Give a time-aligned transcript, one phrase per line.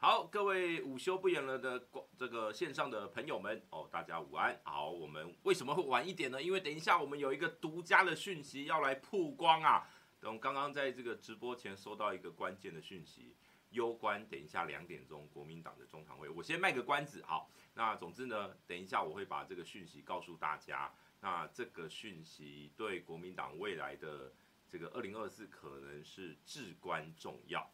[0.00, 4.56] 好，各位午休不演了的这个线上的朋友们哦，大家午安。
[4.62, 6.40] 好，我们为什么会晚一点呢？
[6.40, 9.90] 因为等一下我们有一个独家的讯息要来曝光啊。
[10.20, 13.34] 等刚刚在这个直播前收到一个关键的讯息，
[13.70, 16.28] 攸关等一下两点钟国民党的中常会。
[16.28, 20.92] 我先卖个关子，好，那总之呢，等一下我会把这个讯息告诉大家。
[21.20, 24.32] 那这个讯息对国民党未来的
[24.70, 27.68] 这个二零二四可能是至关重要。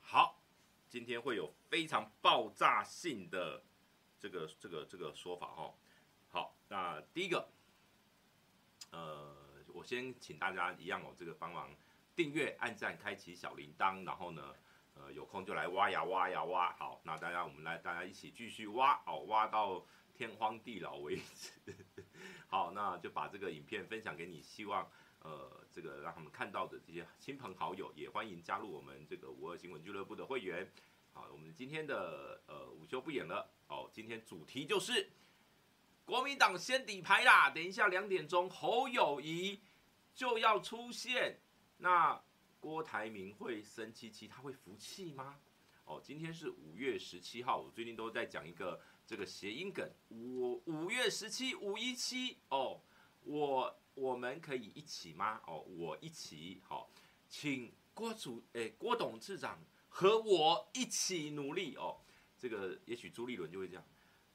[0.00, 0.39] 好。
[0.90, 3.62] 今天会有非常爆炸性的
[4.18, 5.72] 这个这个这个说法哦。
[6.28, 7.48] 好，那第一个，
[8.90, 9.32] 呃，
[9.72, 11.70] 我先请大家一样哦，这个帮忙
[12.16, 14.52] 订阅、按赞、开启小铃铛，然后呢，
[14.94, 16.72] 呃，有空就来挖呀挖呀挖。
[16.72, 21.72] 好，那大家我们来大家一起继续挖哦，挖到天荒地老为止。
[22.50, 24.90] 好，那就把这个影片分享给你，希望。
[25.22, 30.66] 呃，这个让他们看到的这些亲朋好友，也欢迎加入我们这个五二新闻俱乐部的会员。
[31.12, 35.10] 好，我们今天的呃午休不演了哦，今天主题就是
[36.06, 37.50] 国民党先底牌啦。
[37.50, 39.60] 等一下两点钟，侯友宜
[40.14, 41.38] 就要出现，
[41.76, 42.18] 那
[42.58, 45.38] 郭台铭会生气气，他会服气吗？
[45.84, 52.80] 哦，今天是五月十七号，我最近都在讲一个这个谐音梗，五五月十七五一七哦，
[53.24, 53.76] 我。
[53.94, 55.40] 我们可以一起吗？
[55.46, 56.90] 哦，我一起好，
[57.28, 59.58] 请郭主诶郭董事长
[59.88, 62.00] 和我一起努力哦。
[62.38, 63.84] 这个也许朱立伦就会这样，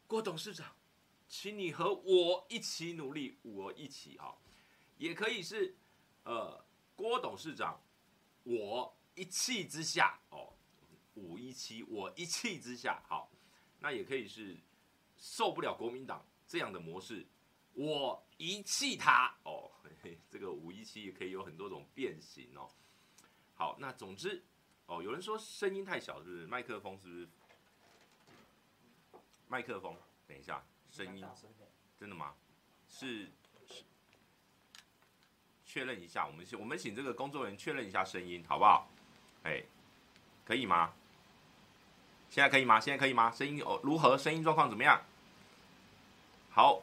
[0.05, 0.75] 郭董事长，
[1.27, 4.39] 请你和我一起努力，我一起好，
[4.97, 5.75] 也可以是
[6.23, 6.63] 呃
[6.95, 7.81] 郭董事长，
[8.43, 10.53] 我一气之下哦，
[11.16, 13.31] 五一七我一气之下好，
[13.79, 14.55] 那也可以是
[15.17, 17.25] 受不了国民党这样的模式。
[17.75, 19.69] 我遗弃他哦，
[20.29, 22.69] 这个五一七也可以有很多种变形哦。
[23.53, 24.43] 好，那总之
[24.85, 26.47] 哦，有人说声音太小，是不是？
[26.47, 27.29] 麦克风是不是？
[29.47, 29.95] 麦克风，
[30.27, 31.25] 等一下，声音
[31.99, 32.33] 真的吗？
[32.87, 33.31] 是，
[33.67, 33.83] 是，
[35.65, 38.89] 确认一下，我们请我们请这个工作人员确认一下声音，好不好？
[39.43, 39.63] 哎，
[40.43, 40.93] 可以吗？
[42.29, 42.79] 现在可以吗？
[42.79, 43.31] 现在可以吗？
[43.31, 44.17] 声音哦，如何？
[44.17, 45.01] 声音状况怎么样？
[46.49, 46.81] 好。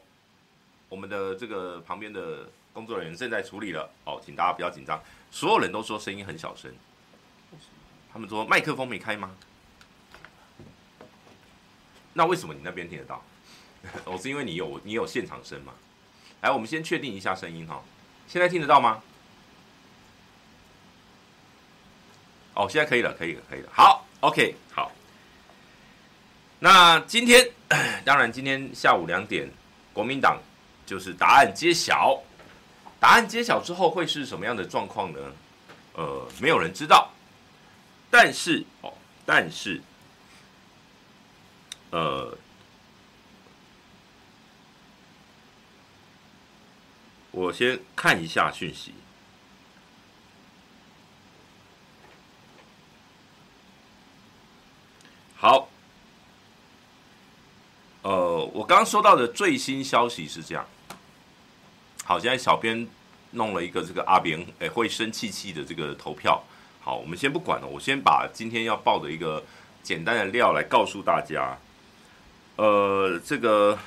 [0.93, 5.01] 我们的这个旁边的工作人员正在处理了，哦，请大家不要紧张。
[5.31, 6.71] 所有人都说声音很小声，
[8.13, 9.35] 他们说麦克风没开吗？
[12.13, 13.23] 那为什么你那边听得到？
[14.05, 15.73] 哦，是因为你有你有现场声嘛？
[16.41, 17.83] 来，我们先确定一下声音哈，
[18.27, 19.01] 现在听得到吗？
[22.53, 23.69] 哦，现在可以了，可以了，可以了。
[23.73, 24.91] 好，OK，好。
[26.59, 27.49] 那今天
[28.05, 29.49] 当然今天下午两点，
[29.91, 30.39] 国民党。
[30.85, 32.21] 就是答案揭晓，
[32.99, 35.19] 答案揭晓之后会是什么样的状况呢？
[35.93, 37.11] 呃，没有人知道。
[38.09, 38.93] 但是哦，
[39.25, 39.81] 但是，
[41.89, 42.37] 呃，
[47.31, 48.93] 我先看一下讯息。
[55.35, 55.67] 好，
[58.03, 60.65] 呃，我刚收到的最新消息是这样。
[62.03, 62.85] 好，现在小编
[63.31, 66.43] 弄了一个这个阿扁诶会生气气的这个投票。
[66.81, 69.41] 好，我们先不管了，我先把今天要报的一个
[69.81, 71.57] 简单的料来告诉大家。
[72.57, 73.79] 呃，这个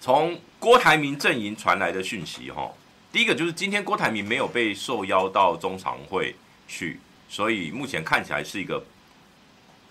[0.00, 2.72] 从郭台铭阵营传来的讯息哈，
[3.12, 6.34] 第一个就是今天郭台铭没有被受邀到中常会
[6.66, 6.98] 去，
[7.28, 8.82] 所以目前看起来是一个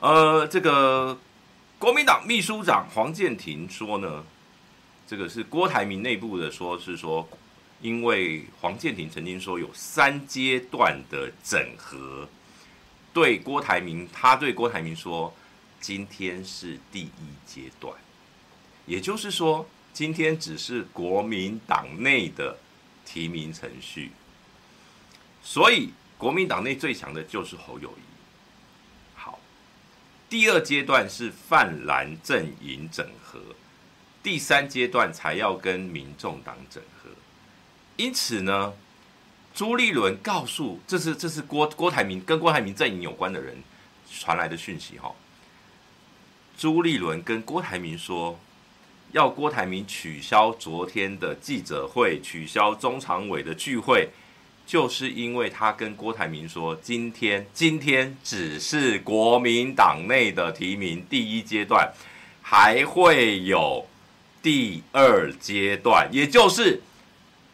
[0.00, 1.18] 呃，这个。
[1.78, 4.24] 国民党秘书长黄健庭说呢，
[5.06, 7.28] 这个是郭台铭内部的说，是说，
[7.82, 12.26] 因为黄健庭曾经说有三阶段的整合，
[13.12, 15.36] 对郭台铭，他对郭台铭说，
[15.78, 17.10] 今天是第一
[17.44, 17.94] 阶段，
[18.86, 22.58] 也就是说，今天只是国民党内的
[23.04, 24.12] 提名程序，
[25.42, 28.15] 所以国民党内最强的就是侯友谊。
[30.28, 33.38] 第二阶段是泛蓝阵营整合，
[34.22, 37.10] 第三阶段才要跟民众党整合。
[37.96, 38.72] 因此呢，
[39.54, 43.56] 朱立伦告诉，这是这是郭郭台铭跟郭台铭阵营有关的人
[44.10, 45.14] 传来的讯息哈。
[46.58, 48.38] 朱立伦跟郭台铭说，
[49.12, 54.10] 要郭台铭取消昨天的记者会，取消中常委的聚会，
[54.66, 61.92] 就是因为他跟郭台铭说，今天今天只是国民党内的提名第一阶段，
[62.42, 63.86] 还会有
[64.42, 66.82] 第二阶段，也就是。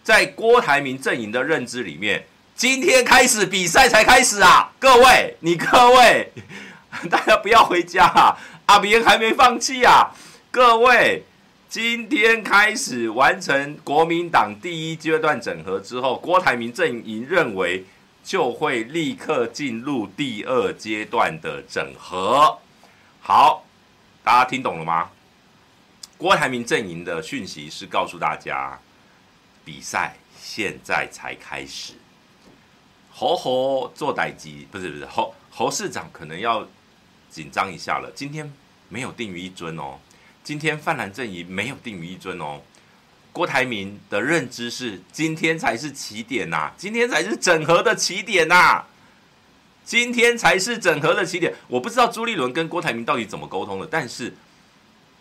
[0.04, 2.24] 在郭台铭阵营的认知里面，
[2.56, 4.72] 今天开始比赛才开始啊！
[4.80, 6.32] 各位，你各位，
[7.08, 8.36] 大家不要回家啊！
[8.66, 10.10] 阿扁还没放弃啊！
[10.50, 11.22] 各位，
[11.72, 17.82] 今天开始完成国民党第一阶段整合之后，郭台铭阵营认为
[18.22, 22.58] 就会立刻进入第二阶段的整合。
[23.22, 23.64] 好，
[24.22, 25.08] 大家听懂了吗？
[26.18, 28.78] 郭台铭阵营的讯息是告诉大家。
[29.64, 31.94] 比赛现在才开始，
[33.10, 36.68] 侯侯做代机，不是不是侯侯市长可能要
[37.30, 38.12] 紧张一下了。
[38.14, 38.52] 今天
[38.90, 39.98] 没有定于一尊哦，
[40.44, 42.60] 今天泛蓝阵营没有定于一尊哦。
[43.32, 48.84] 郭台铭的认知是，今天才是起点呐、今天才是整合的起点呐、
[49.84, 51.54] 今天才是整合的起点。
[51.68, 54.34] 我不知道朱立伦跟郭台铭到底怎么沟通的，但是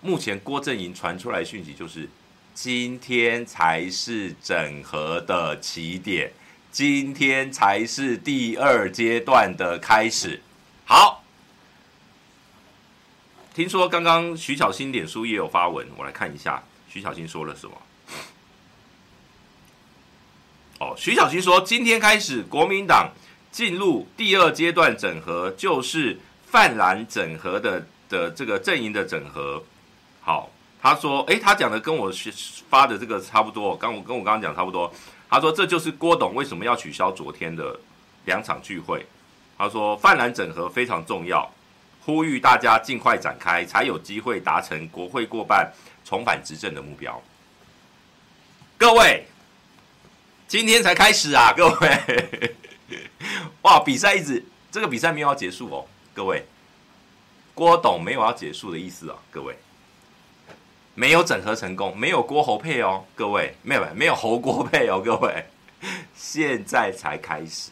[0.01, 2.09] 目前郭阵营传出来讯息就是。
[2.53, 6.29] 今天才是整合的起点，
[6.69, 10.41] 今天才是第二阶段的开始。
[10.83, 11.20] 好，
[13.53, 17.77] 听说刚刚徐巧芯脸书也有发文，我来看一下徐巧芯说了什么。
[20.79, 23.11] 哦，徐巧芯说，今天开始国民党
[23.51, 29.63] 进入第二阶段整合，就是泛蓝整合的的这个阵营的整合。
[30.21, 30.51] 好。
[30.83, 32.11] 他说：“诶，他讲的跟我
[32.67, 34.91] 发的这个差不多，刚我跟我刚刚讲差不多。
[35.29, 37.79] 他说这就是郭董为什么要取消昨天的
[38.25, 39.05] 两场聚会。
[39.59, 41.47] 他说泛蓝整合非常重要，
[42.05, 45.71] 呼吁大家尽快展开，才有机会达成国会过半、
[46.03, 47.21] 重返执政的目标。
[48.77, 49.25] 各位，
[50.47, 52.55] 今天才开始啊， 各位！
[53.63, 56.45] 哇，比赛一直这个比赛没有要结束哦，各位，
[57.53, 59.57] 郭董没有要结束的意思啊，各位。”
[60.93, 65.45] 没有整合成功，没有郭侯配哦，各位，没有没有侯郭配哦，各位，
[66.13, 67.71] 现在才开始，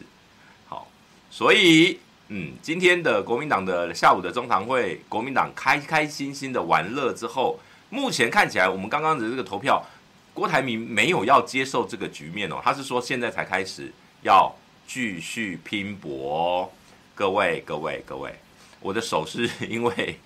[0.66, 0.88] 好，
[1.30, 2.00] 所以
[2.32, 7.58] 嗯，今天的国民党的下午的中堂会，国民党开开心心的玩乐之后，
[7.88, 9.84] 目前看起来，我们刚刚的这个投票，
[10.32, 14.54] 郭台铭没有要接受这个局面哦，他是说现在才开始要
[14.86, 16.72] 继续拼搏，
[17.16, 18.32] 各位各位各位，
[18.80, 20.18] 我的手是因为。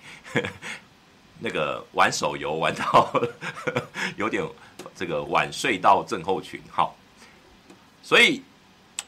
[1.37, 3.11] 那个玩手游玩到
[4.15, 4.41] 有点
[4.95, 6.95] 这个晚睡到症候群，好，
[8.01, 8.41] 所以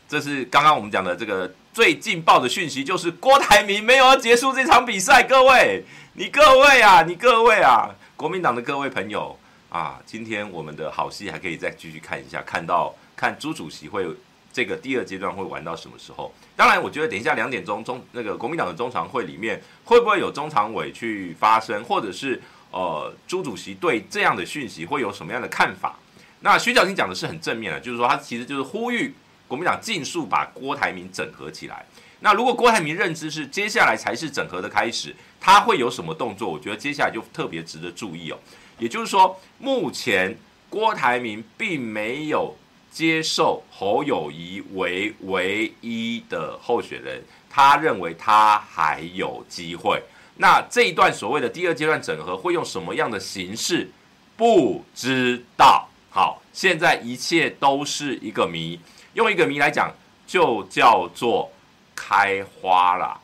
[0.07, 5.23] 这是刚刚我们讲的这个最劲爆的讯息，就是郭台铭没有要结束这场比赛。
[5.23, 5.83] 各位，
[6.13, 9.37] 你各位啊，你各位啊，国民党的各位朋友
[9.69, 14.07] 啊，今天我们的好戏还可以再继续看一下，看到看朱主席会。
[14.53, 16.33] 这个第二阶段会玩到什么时候？
[16.55, 25.95] 当然，我觉得等一下两点钟中那个国民党的中常会里面会不会有中常委去发声，或者是呃朱主席对这样的讯息会有什么样的看法？
[26.39, 29.13] 那徐巧芯讲的是很正面的，就是说他其实就是呼吁
[29.47, 31.85] 国民党尽速把郭台铭整合起来。
[32.19, 36.49] 那如果郭台铭认知是接下来才是整合的开始，他会有什么动作？
[36.49, 38.37] 我觉得接下来就特别值得注意哦。
[38.79, 40.37] 也就是说，目前
[40.69, 42.55] 郭台铭并没有。
[42.89, 50.01] 接受侯友谊为唯一的候选人，他认为他还有机会。
[50.37, 53.91] 那这一段所谓的第二阶段整合会用什么样的形式？
[54.35, 55.87] 不知道。
[56.09, 58.79] 好，现在一切都是一个谜。
[59.17, 59.91] 用一个谜来讲，
[60.27, 61.51] 就叫做
[61.95, 63.19] 开花了。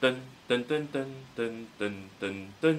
[0.00, 0.16] 噔
[0.48, 2.76] 噔噔噔噔噔噔噔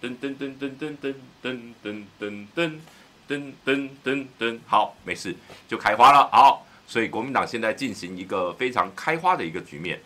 [0.00, 2.80] 噔噔噔噔噔噔噔噔噔。
[3.28, 5.36] 噔噔噔噔，好，没事，
[5.68, 6.26] 就开花了。
[6.32, 10.00] 好，所以国民党现在进行一个非常开花的一个局面。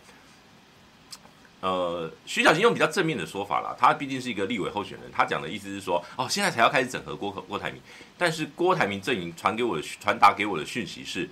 [1.61, 7.81] 呃，徐巧芯用比较正面的说法了，他毕竟是一个立委候选人，他讲的意思是说，哦，现在才要开始整合郭郭台铭，
[8.17, 11.29] 但是郭台铭阵营传给我的传达给我的讯息是，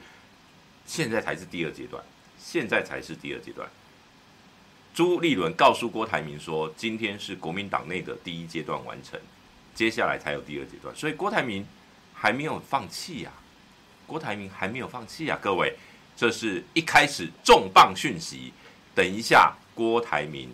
[0.85, 2.03] 现在才是第二阶段，
[2.39, 3.67] 现在才是第二阶段。
[4.93, 9.19] 朱立伦告诉郭台铭说，今天是国民党内的第一阶段完成，
[9.73, 11.65] 接下来才有第二阶段，所以郭台铭。
[12.13, 13.31] 还没有放弃呀，
[14.05, 15.75] 郭台铭还没有放弃呀，各位，
[16.15, 18.53] 这是一开始重磅讯息。
[18.93, 20.47] 等一下，郭台铭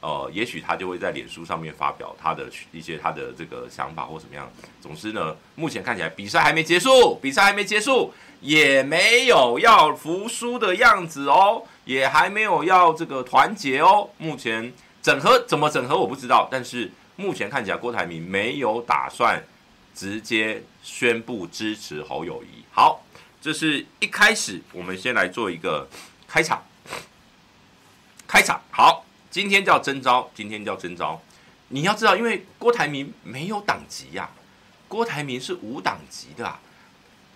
[0.00, 4.50] 呃，也许他就会在脸书上面发表他的一些他的这个想法或怎么样。
[4.82, 14.10] 总之呢，目前看起来比赛还没结束，比赛还没结束，也没有要服输的样子哦，也还没有要这个团结哦。
[14.18, 19.44] 目前整合怎么整合我不知道，但是目前看起来郭台铭没有打算
[19.94, 22.64] 直接宣布支持侯友谊。
[22.70, 23.02] 好，
[23.40, 25.88] 这是一开始，我们先来做一个
[26.26, 26.62] 开场。
[28.26, 29.04] 开场好。
[29.30, 31.20] 今天叫征召，今天叫征召。
[31.68, 34.30] 你要知道，因为郭台铭没有党籍呀、
[34.88, 36.58] 郭台铭是无党籍的啊。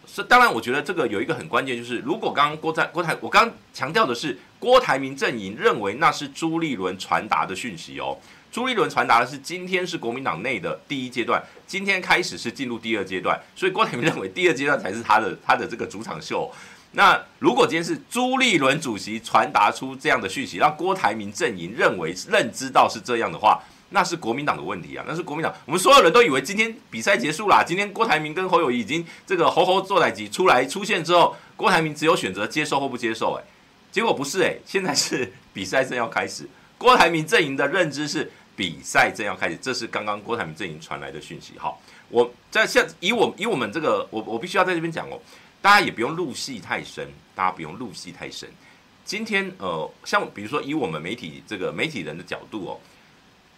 [0.07, 8.17] 是当然，我觉得这个有一个很关键，就是如果刚刚郭台郭台，我刚刚强调的是郭台铭阵营认为那是朱立伦传达的讯息哦。
[8.51, 16.53] 朱立伦传达的是今天是国民党内的第一阶段，今天开始是进入第二阶段，所以郭台铭认为第二阶段才是他的 他的这个主场秀。
[16.95, 23.59] 那如果今天是朱立伦主席传达出这样的讯息，让郭台铭阵营认为认知到是这样的话，
[23.93, 25.55] 那是国民党的问题啊，那是国民党。
[25.67, 33.35] 我们所有人都以为今天比赛结束了，今天郭台铭跟侯友宜已经这个侯侯做代志出来出现之后，郭台铭只有选择接受或不接受。
[33.35, 33.45] 哎，
[33.91, 41.55] 结果不是哎，现在是比赛正要开始，郭台铭阵营的认知是比赛正要开始，这是刚刚郭台铭阵营传来的讯息。
[41.59, 45.21] 好，我在现以我以我们这个我我必须要在这边讲哦。
[45.61, 48.49] 大家也不用入戏太深，大家不用入戏太深。
[49.05, 52.81] 今天呃，像比如说以我们媒体这个媒体人的角度哦，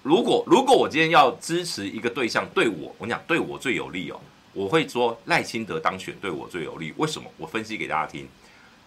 [0.05, 4.21] 如果如果我今天要支持一个对象，对我我讲对我最有利哦，
[4.53, 6.93] 我会说赖清德当选对我最有利。
[6.99, 7.27] 为什么？
[7.39, 8.29] 我分析给大家听。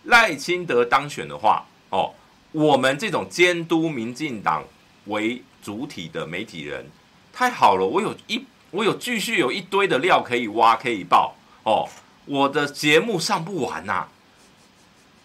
[0.03, 2.13] 赖清德当选的话哦，
[2.51, 4.63] 我们这种监督民进党
[5.05, 6.85] 为主体的媒体人
[7.33, 11.33] 太好了，我有一我有继续有一堆的料可以挖可以爆
[11.63, 11.89] 哦。
[12.25, 14.07] 我的节目上不完呐、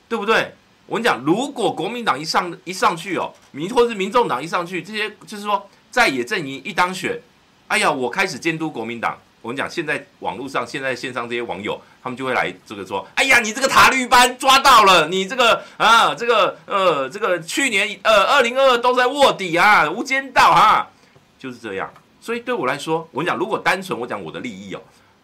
[0.09, 0.55] 对不对？
[0.87, 7.21] 我跟你讲，如果国民党一上一上去哦，民或是民众党一上去，这些就是说在野阵营一当选，
[7.69, 9.17] 哎呀，我开始监督国民党。
[9.43, 20.91] 我跟你讲，现在网络上、现在线上这些网友，他们就会来这个说，哎呀，你这个塔绿班抓到了，你这个啊，这个呃，这个去年呃二零二二都在卧底啊，无间道哈、啊，
[21.39, 21.93] 就是这样。
[22.21, 24.81] 所以对我来说，我跟你讲，如果单纯我讲我的利益哦。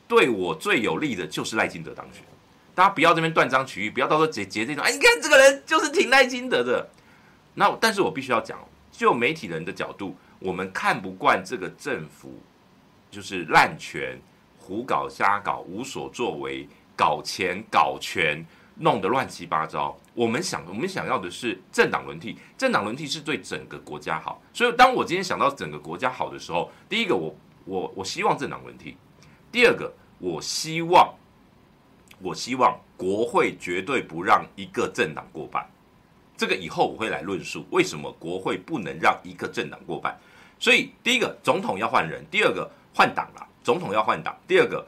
[0.09, 2.23] 对我最有利的就是赖金德当选，
[2.75, 6.89] 大家不要这边断章取义，不要到时候结结这种，哎，你看这个人就是挺赖金德的。
[7.55, 8.59] 那但是我必须要讲，
[8.91, 12.41] 就媒体人的角度，我们看不惯这个政府
[13.11, 14.19] 就是滥权、
[14.59, 18.45] 胡搞瞎搞、无所作为、搞钱搞权，
[18.77, 19.99] 弄得乱七八糟。
[20.15, 24.41] 我们想，我们想要的是政党轮替，政党轮替是对整个国家好。
[24.53, 28.97] 所以当我今天想到整个国家好的时候，第一个我我我希望政党轮替。
[29.51, 31.15] 第二个，我希望，
[32.21, 35.67] 我希望国会绝对不让一个政党过半。
[36.37, 40.17] 这个以后我会来论述为什么国会不能让一个政党过半。
[40.59, 44.87] 所以，第一个，总统要换人；第二个，换党了，总统要换党；第二个，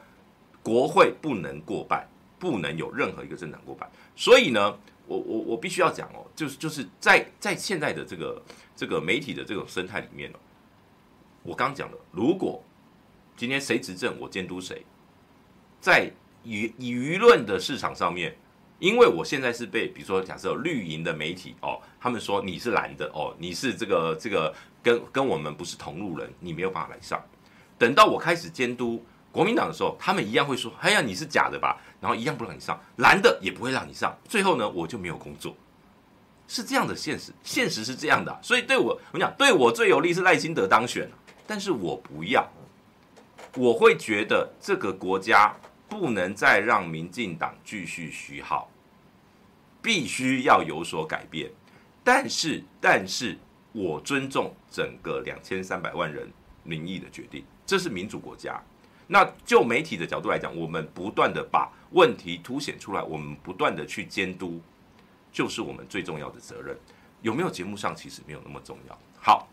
[0.63, 3.89] 国会不能过半，不能有任何一个政党过半。
[4.15, 8.41] 所以呢，我我我必须要讲哦，就是就是在在现在的这个
[8.75, 10.39] 这个媒体的这种生态里面哦，
[11.43, 12.63] 我刚讲了，如果。
[13.37, 14.85] 今天谁执政，我监督谁。
[15.79, 16.11] 在
[16.45, 18.37] 舆舆论的市场上面，
[18.77, 27.21] 因为我现在是被，比如说假设绿营的媒体哦，他们说你是蓝的哦，你是这个这个跟跟我们不是同路人，你没有办法来上。
[27.77, 31.77] 等到我开始监督国民党的时候，他们一样会说，哎呀，你是假的吧？
[31.99, 34.15] 然后一样不让你上，蓝的也不会让你上。
[34.27, 35.55] 最后呢，我就没有工作，
[36.47, 38.37] 是这样的现实，现实是这样的。
[38.41, 41.09] 所以对我，我讲对我最有利是赖清德当选，
[41.47, 42.47] 但是我不要。
[43.55, 45.53] 我会觉得这个国家
[45.89, 48.69] 不能再让民进党继续虚耗，
[49.81, 51.51] 必须要有所改变。
[52.03, 53.37] 但是，但是
[53.71, 56.29] 我尊重整个两千三百万人
[56.63, 58.61] 民意的决定，这是民主国家。
[59.07, 64.61] 那就媒体的角度来讲，我们不断的把问题凸显出来，我们不断的去监督，
[65.31, 66.77] 就是我们最重要的责任。
[67.21, 68.97] 有没有节目上其实没有那么重要。
[69.19, 69.47] 好，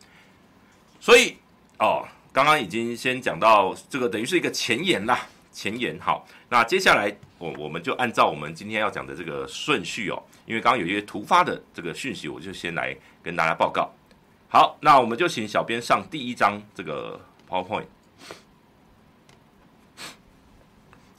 [1.01, 1.37] 所以
[1.79, 2.07] 哦。
[2.31, 5.27] 刚刚已经先讲到这个，等于是一个前言啦。
[5.51, 13.91] 前言好，那接下来我我们就按照我们今天要讲的这个顺序哦，因为刚刚有一些突发的这个讯息，我就先来跟大家报告。
[14.49, 17.87] 好，那我们就请小编上第一张这个 PowerPoint。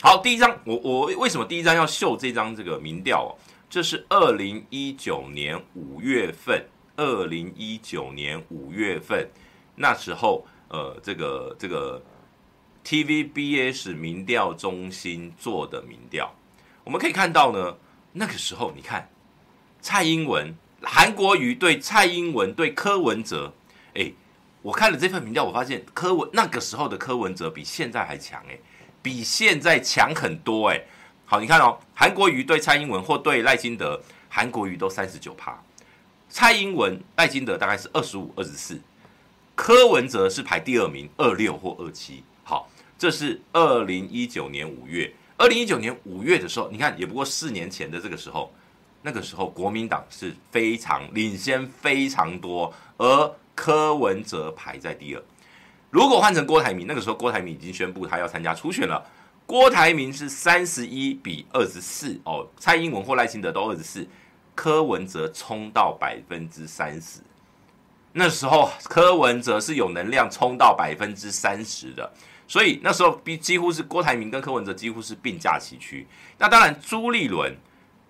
[0.02, 3.30] 好，第一张，我我为什么第一张要秀这张这个民调哦？
[3.70, 9.30] 这是二零一九年五月份，二零一九年五月份
[9.76, 10.46] 那时候。
[10.72, 12.00] 呃，这个这个
[12.86, 16.32] TVBS 民调中心做的民调，
[16.84, 17.76] 我们可以看到呢，
[18.12, 19.10] 那个时候你看，
[19.82, 23.54] 蔡英文、韩国瑜对蔡英文对柯文哲，
[23.94, 24.12] 哎，
[24.62, 28.58] 我看了这份民调，我发现柯文那个时候的柯文哲比现在还强，哎，
[29.02, 30.82] 比现在强很多，哎。
[31.26, 35.62] 好，你看哦，韩国瑜对蔡英文或对赖金德，韩国瑜都三十九趴，
[36.28, 38.82] 蔡英文、赖金德大概是二十五、二十四，
[39.54, 42.24] 柯文哲是排第二名，二六或二七。
[42.44, 42.68] 好，
[42.98, 48.52] 这是二零一九年五月，二零一九年五月的时候，你看也不过四年前的这个时候，
[49.02, 55.24] 那个时候国民党是非常领先非常多，而柯文哲排在第二。
[55.90, 59.04] 如果换成郭台铭，那个时候郭台铭已经宣布他要参加初选了。
[59.46, 64.08] 郭台铭是三十一比二十四哦，蔡英文或赖清德都二十四，
[64.54, 67.22] 柯文哲冲到百分之三十，
[68.14, 72.14] 那时候柯文哲是有能量冲到百分之三十的，
[72.48, 76.06] 所以那时候比几乎是郭台铭跟柯文哲几乎是并驾齐驱。
[76.38, 77.58] 那当然朱立伦、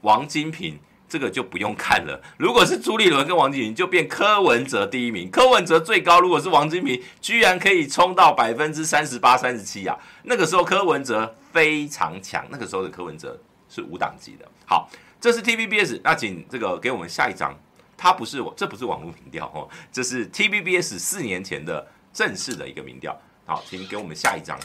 [0.01, 0.79] 王金平。
[1.09, 2.21] 这个就不用看了。
[2.37, 5.27] 如果是朱立伦跟王金平，就变柯文哲第一名。
[5.31, 9.97] 柯文哲最高，如果是王金平，居然可以冲到百分之三十八、三十七啊！
[10.25, 13.35] 那个时候柯文哲非常强，那个时候的柯文哲
[13.67, 14.47] 是无党籍的。
[14.67, 14.87] 好，
[15.19, 17.59] 这是 TVBS，那请这个给我们下一张。
[17.97, 23.19] 它不是我，这不是网络民调哦，这是 TVBS 四年前的正式的一个民调。
[23.47, 24.55] 好，请给我们下一张。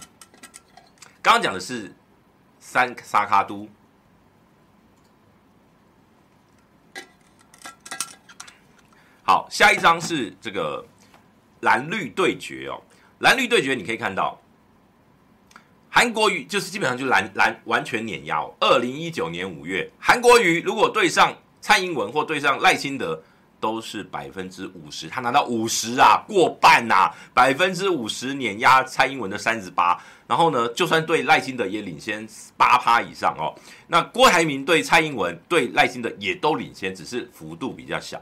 [1.23, 1.91] 刚刚讲的是
[2.61, 3.67] 三沙卡都。
[9.27, 10.85] 好，下一张是这个
[11.61, 12.79] 蓝绿对决哦。
[13.21, 14.39] 蓝绿对决，你可以看到
[15.89, 18.53] 韩国瑜就是基本上就蓝蓝完全碾压哦。
[18.61, 23.23] 二零一九年五月，韩国瑜如果对上蔡英文或对上赖清德，
[23.59, 29.99] 都是百分之五十，他拿到五十啊，过半呐、啊，百分之五十碾压蔡英文的三十八。
[30.27, 33.55] 然后呢，就算对赖清德也领先八趴以上哦。
[33.87, 38.21] 那郭台铭对蔡英文、对赖清德也都领先，只是幅度比较小。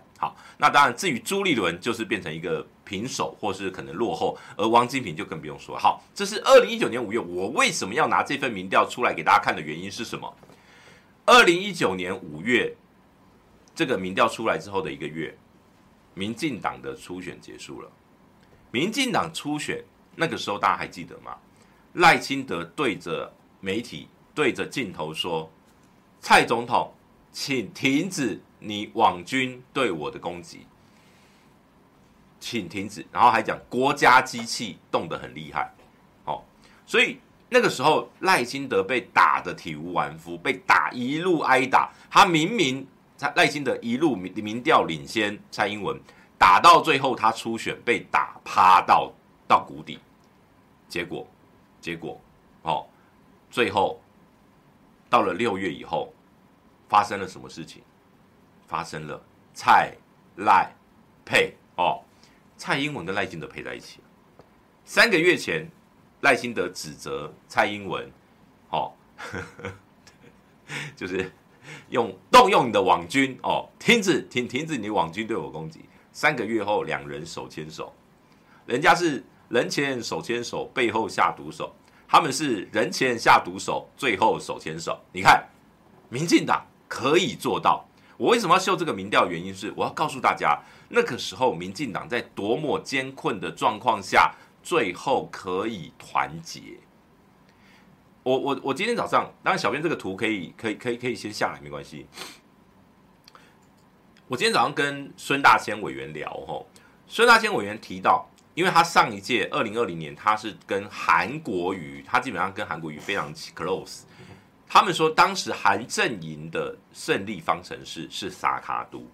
[0.63, 4.39] 那当然至于朱立伦，就是变成一个平手，或是可能落后。
[4.57, 5.77] 而王金平就更不用说。
[5.77, 10.33] 好，这是二零一九年五月，我为什么要拿这份民调出来给大家看的原因是什么？
[11.27, 12.73] 二零一九年五月
[13.75, 15.37] 这个民调出来之后的一个月，
[16.15, 17.91] 民进党的初选结束了。
[18.71, 19.83] 民进党初选
[20.15, 21.37] 那个时候，大家还记得吗？
[21.95, 25.51] 赖清德对着媒体、对着镜头说
[26.23, 26.95] ：“蔡总统，
[27.33, 30.67] 请停止你网军对我的攻击，
[32.41, 35.73] 请停止。”然后还讲国家机器动得很厉害，
[36.25, 36.43] 哦，
[36.87, 41.93] 所以那个时候赖清德被打得体无完肤，被打一路挨打。
[42.11, 42.87] 他明明
[43.35, 46.01] 赖清德一路民民调领先蔡英文，
[46.39, 49.13] 打到最后他初选被打趴到
[49.47, 49.99] 到谷底，
[50.89, 51.27] 结果。
[51.81, 52.21] 结果，
[52.63, 52.87] 哦，
[53.51, 54.01] 最后
[55.11, 56.15] 到了六月以后，
[56.89, 57.83] 发生了什么事情？
[58.73, 59.95] 发生了蔡
[60.37, 60.73] 赖
[61.27, 62.01] 配哦，
[62.57, 64.01] 蔡英文跟赖清德配在一起。
[64.87, 65.69] 三个月前，
[66.23, 68.11] 赖清德指责蔡英文，
[68.71, 69.73] 哦，呵 呵
[70.97, 71.31] 就是
[71.91, 75.85] 用动用你的网军哦，停止停停止你网军对我攻击。
[76.11, 77.95] 三个月后，两人手牵手，
[78.65, 79.23] 人家是。
[79.49, 81.71] 人前手牵手，背后下毒手。
[82.09, 84.99] 他们是人前下毒手，最后手牵手。
[85.13, 85.47] 你看，
[86.09, 87.87] 民进党可以做到。
[88.23, 89.27] 我为什么要秀这个民调？
[89.27, 90.57] 原因是我要告诉大家，
[90.91, 94.33] 那个时候民进党在多么艰困的状况下，
[94.63, 96.61] 最后可以团结。
[98.23, 102.07] 我我我今天早上，当然小编这个图可以可以可以可以先下来，没关系。
[104.29, 106.69] 我今天早上跟孙大千委员聊，吼，
[107.09, 108.29] 孙大千委员提到。
[108.55, 114.03] 因为他上一届二零二零年，他是跟韩国瑜，他基本上跟韩国瑜非常 close。
[114.73, 119.07] 他们说当时韩阵营的胜利方程式是萨卡都，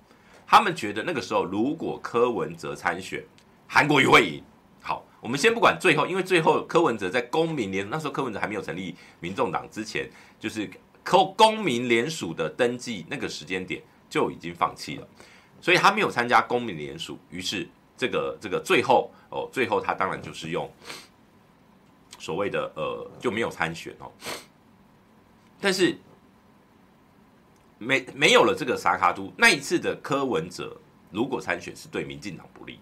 [0.47, 3.25] 他们觉得那个时候如果柯文哲参选，
[3.66, 4.40] 韩国瑜会赢。
[4.81, 10.71] 好，我们先不管最后，因为最后柯文哲在公民联，那时候柯文哲还没有成立民众党之前，就是
[11.05, 15.09] 公公民联署的登记那个时间点就已经放弃了，
[15.61, 17.68] 所以他没有参加公民联署，于是。
[17.97, 20.71] 这个这个最后哦，最后他当然就是用
[22.16, 24.09] 所谓的呃就没有参选哦，
[25.61, 25.99] 但是
[27.79, 30.77] 没没有了这个萨卡都那一次的柯文哲
[31.11, 32.79] 如果参选是对民进党不利，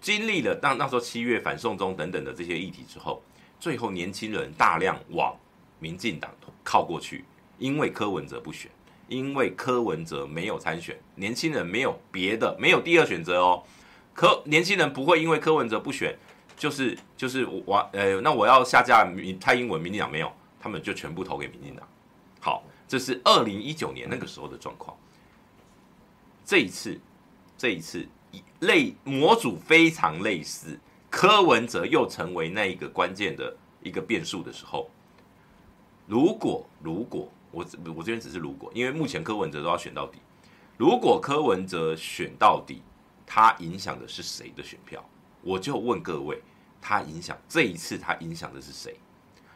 [0.00, 3.22] 经历了当那时候七月反送中等等的这些议题之后，
[3.58, 5.36] 最后年轻人大量往
[5.78, 6.30] 民进党
[6.62, 7.24] 靠过去，
[7.58, 8.70] 因为柯文哲不选，
[9.08, 13.62] 因为柯文哲没有参选，年轻人没有别的没有第二选择哦。
[14.14, 16.16] 柯年轻人不会因为柯文哲不选，
[16.56, 20.32] 就是就是我呃，那我要下架民蔡英文，民进党没有，
[20.64, 21.86] 他们就全部投给民进党。
[22.40, 24.96] 好，这是二零一九年那个时候的状况。
[26.42, 26.98] 这一次，
[27.58, 28.08] 这一次
[28.60, 34.88] 类模组非常类似，柯文哲又成为那一个关键的一个变数的时候，
[36.06, 37.62] 如果如果我
[37.94, 40.18] 我这边只是如果，因为目前柯文哲都要选到底，
[40.78, 42.80] 如果柯文哲选到底，
[43.26, 45.06] 他影响的是谁的选票？
[45.42, 46.40] 我就问各位，
[46.80, 48.96] 他影响这一次他影响的是谁？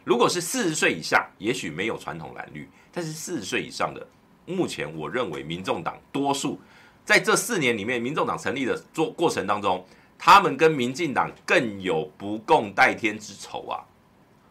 [0.09, 4.09] 如果是四十岁以下，也许没有传统蓝绿，但是四十岁以上的，
[4.47, 6.59] 目前我认为民众党多数
[7.05, 9.85] 在这四年里面，民众党成立的做过程当中，
[10.18, 13.85] 他们跟民进党更有不共戴天之仇啊！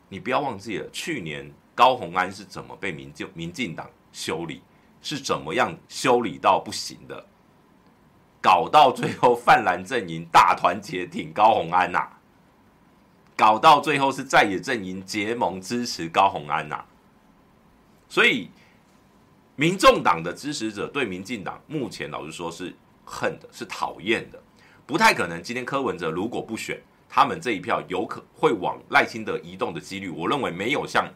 [0.10, 4.62] 你不要忘记了，去年高虹安是怎么被民进民进党修理，
[5.02, 7.26] 是怎么样修理到不行的，
[8.40, 12.08] 搞到最后泛蓝阵营大团结挺高虹安呐、
[13.38, 16.84] 搞到最后是在野阵营结盟支持高虹安呐、
[18.10, 18.50] 所以
[19.56, 24.42] 民众党的支持者对民进党目前老实说是恨的，是讨厌的，
[24.88, 25.42] 不太可能。
[25.42, 31.08] 今天柯文哲如果不选，他们这一票有可会往赖清德移动的几率，我认为没有像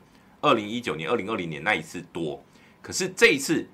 [0.41, 2.43] 二零一九年、二零二零年那一次多。
[2.83, 3.67] 可是这一次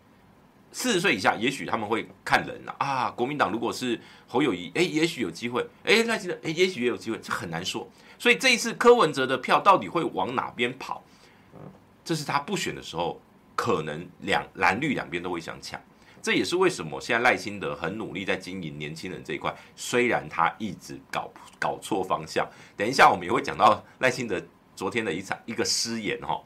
[0.72, 7.90] 四十岁以下，也许他们会看人啊，啊，国民党如果是侯友谊，哎，也许有机会，哎，赖清德，哎，也许也有机会，这很难说。
[8.20, 11.04] 所以这一次柯文哲的票到底会往哪边跑？
[12.04, 13.20] 这是他不选的时候，
[13.56, 15.80] 可能两蓝绿两边都会想抢。
[16.22, 22.48] 这也是为什么现在赖清德很努力在经营年轻人这一块，虽然他一直搞搞错方向。
[22.76, 24.42] 等一下我们也会讲到赖清德
[24.76, 26.42] 昨天的一场一个失言哈。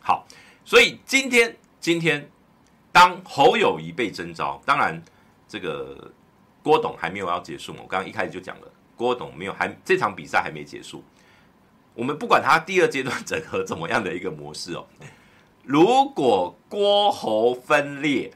[0.00, 0.26] 好，
[0.64, 2.30] 所以今天今天
[2.92, 5.02] 当侯友宜被征召，当然
[5.48, 6.12] 这个
[6.62, 8.72] 郭董还没有要结束，我刚刚一开始就讲了。
[8.98, 11.04] 郭董没有，还这场比赛还没结束。
[11.94, 14.86] 我们不管他第二阶段整合怎么样的一个模式哦。
[15.62, 18.32] 如果郭侯分裂，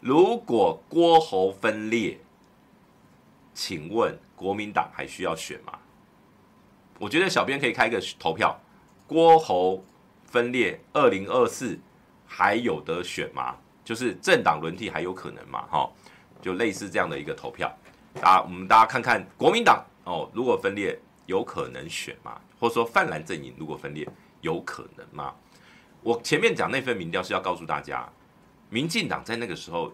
[0.00, 2.20] 如果郭侯分裂，
[3.52, 5.78] 请问国民党还需要选吗？
[6.98, 8.60] 我觉得小编可以开一个投票，
[9.06, 9.84] 郭侯
[10.24, 11.78] 分裂，二零二四
[12.24, 13.56] 还有得选吗？
[13.84, 15.66] 就是政党轮替还有可能吗？
[15.70, 15.90] 哈，
[16.42, 17.72] 就类似这样的一个投票。
[18.20, 22.40] 大家，我们大家看看国民党哦，如果分裂有可能选吗？
[22.58, 24.08] 或者说泛蓝阵营如果分裂
[24.40, 25.34] 有可能吗？
[26.02, 28.08] 我前面讲那份民调是要告诉大家，
[28.70, 29.92] 民进党在那个时候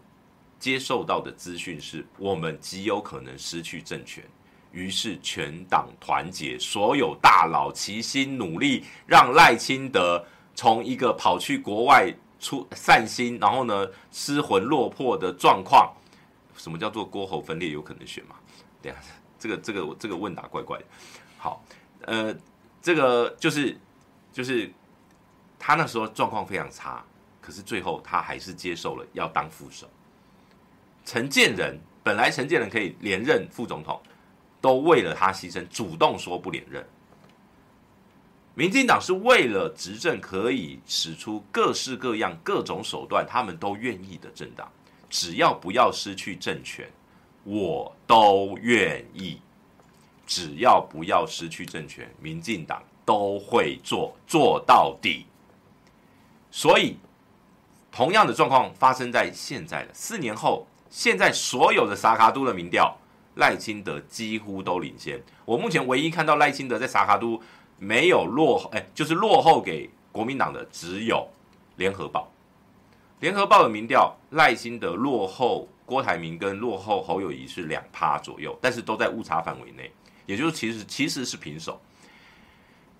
[0.58, 4.22] 接受到的资讯是我们极有可能失去政权，
[4.70, 15.92] 于是全党团结，所有大佬齐心努力，让赖清德从一个跑去国外出散心，然后呢失魂落魄的状况。
[16.56, 18.36] 什么叫做郭侯分裂有可能选嘛？
[18.80, 18.98] 对啊，
[19.38, 20.84] 这个这个这个问答怪怪的。
[21.38, 21.64] 好，
[22.02, 22.34] 呃，
[22.80, 23.76] 这个就是
[24.32, 24.72] 就是
[25.58, 27.04] 他那时候状况非常差，
[27.40, 29.88] 可是最后他还是接受了要当副手。
[31.04, 34.00] 陈建仁本来陈建仁可以连任副总统，
[34.60, 36.86] 都为了他牺牲，主动说不连任。
[38.54, 44.70] 民进党是为了执政可以使出各式各样各种手段，他们都愿意的政党。
[45.12, 46.90] 只要不要失去政权，
[47.44, 49.38] 我都愿意。
[50.26, 55.26] 只要不要失去政权，民进党都会做，做到底。
[56.50, 56.96] 所以，
[57.90, 59.90] 同样的状况发生在现在了。
[59.92, 62.96] 四年后，现在所有的萨卡都的民调，
[63.34, 65.22] 赖清德几乎都领先。
[65.44, 67.38] 我目前唯一看到赖清德在萨卡都
[67.78, 71.28] 没有落后，哎，就是落后给国民党的只有
[71.76, 72.31] 联合报。
[73.22, 79.88] 联合报的民调，赖清德落后郭台铭跟落后侯友谊是两趴左右，但是都在误差范围内，
[80.26, 81.80] 也就是其实其实是平手。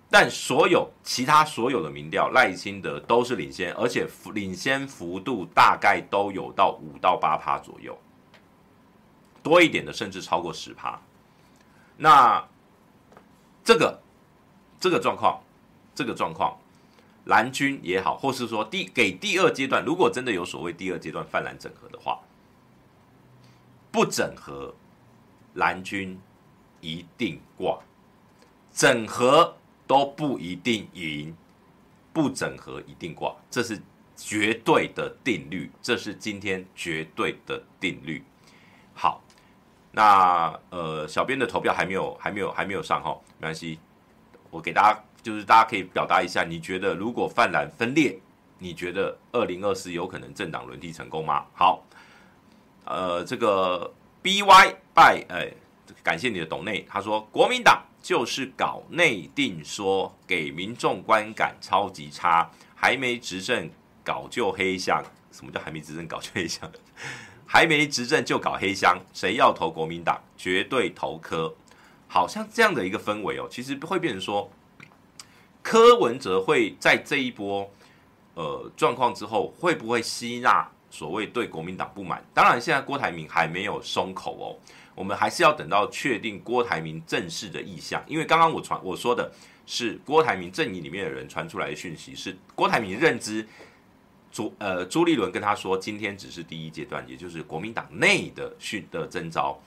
[0.08, 7.98] 但所有其他所有的民调，赖清德都是领先，而且领先幅度大概都有到五到八趴左右，
[9.42, 11.00] 多一点的甚至超过十趴。
[11.96, 12.46] 那
[13.64, 14.00] 这个
[14.78, 15.42] 这个状况，
[15.96, 16.56] 这个状况。
[17.24, 22.20] 蓝军也好，或是说第给第二阶段，如果真的有所谓第二阶段泛蓝整合的话，
[23.92, 24.74] 不整合
[25.54, 26.18] 蓝军
[26.80, 27.78] 一定挂，
[28.72, 29.56] 整合
[29.86, 31.36] 都不一定赢，
[32.12, 33.80] 不整合一定挂，这是
[34.16, 38.24] 绝对的定律，这是今天绝对的定律。
[38.94, 39.22] 好，
[39.92, 43.78] 那呃，小编的投票还没有，还没有，还没有上哈，没关系，
[44.50, 45.04] 我给大家。
[45.22, 48.18] 就是大家可以表达一下，你觉得如果泛蓝分裂，
[48.58, 51.44] 你觉得二零二四有可能政党轮替成功吗？
[51.54, 51.84] 好，
[52.84, 55.52] 呃，这个 B Y by 哎，
[56.02, 63.70] 感谢你的董内，他说国民党就是搞内定说，给民众观感超级差，还没执政
[64.04, 65.02] 搞就黑箱。
[65.30, 66.70] 什么叫还没执政搞就黑箱？
[67.46, 71.54] 还没执政就搞黑箱，谁要投国民党，绝对投科。
[72.08, 74.50] 好像这样的一个氛围哦，其实会变成说，
[75.62, 77.70] 柯文哲会在这一波
[78.34, 82.22] 呃状况之后，会不会吸纳所谓对国民党不满？
[82.34, 84.58] 当然，现在郭台铭还没有松口哦，
[84.94, 89.32] 我们还是要等到确定郭台铭正式的意向，因为刚刚我传我说的
[89.64, 93.46] 是郭台铭阵营里面的人传出来的讯息，是郭台铭认知。
[94.32, 99.60] 朱呃朱立伦跟他说，今天只是第一阶段，也就是国民党内的训的征召，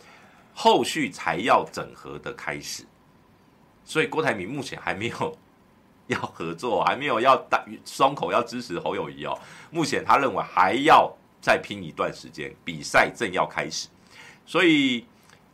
[0.55, 2.83] 后续才要整合的开始。
[3.83, 5.37] 所以郭台铭目前还没有
[6.07, 9.37] 要合作，还没有要打双口要支持侯友谊哦。
[9.71, 13.87] 目前他认为还要再拼一段时间，比赛正要开始。
[14.45, 15.05] 所以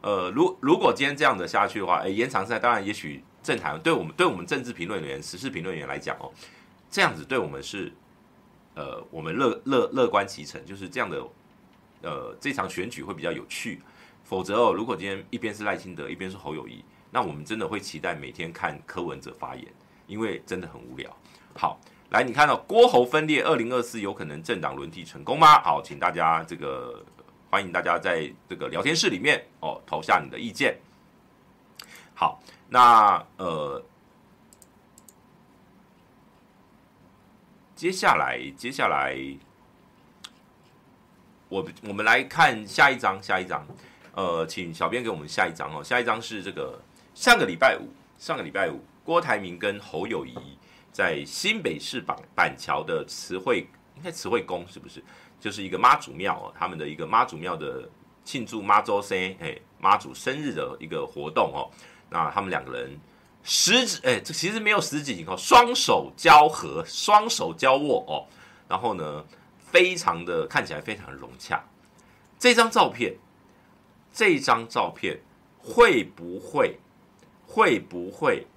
[0.01, 6.31] 呃，如如果今天这样的下去的话，哎，延长赛当然也许政坛对我们对我们政治评论员、时事评论员来讲哦，
[6.89, 7.91] 这样子对我们是。
[8.73, 11.21] 呃，我们乐乐乐观其成，就是这样的。
[12.03, 13.81] 呃，这场选举会比较有趣。
[14.23, 19.67] 否则哦，如果今天一边是赖清德，一边是侯友谊，那我们真的会期待每天看柯文哲发言，
[20.11, 21.09] 因为真的很无聊。
[21.55, 25.61] 好，来，你看到郭侯分裂，二零二四有可能政党轮替成功吗？
[25.61, 27.03] 好，请大家这个
[27.49, 30.77] 欢迎大家在这个聊天室里面哦投下你的意见。
[32.13, 33.81] 好，那呃。
[37.73, 39.17] 接下来，接下来，
[41.49, 43.65] 我我们来看下一张，下一张，
[44.13, 45.83] 呃，请小编给我们下一张哦。
[45.83, 46.79] 下一张是这个
[47.15, 48.79] 上个礼拜五，上个礼拜五，
[49.11, 50.33] 郭台铭跟侯友谊
[50.89, 55.03] 在新北市板板桥的慈惠，应该慈惠宫是不是？
[55.37, 57.89] 就是一个妈祖庙哦，他们的一个妈祖庙的
[58.23, 61.69] 庆祝妈祖生哎妈祖生日的一个活动哦。
[62.09, 62.97] 那他们两个人。
[63.43, 68.23] 十指哎，这其实没有十指紧扣，双手交合，双手交握哦。
[68.69, 69.25] 然后呢，
[69.59, 71.61] 非常的看起来非常融洽。
[72.39, 73.17] 这张照片，
[74.13, 75.19] 这张照片
[75.57, 76.77] 会不会
[77.45, 78.47] 会不会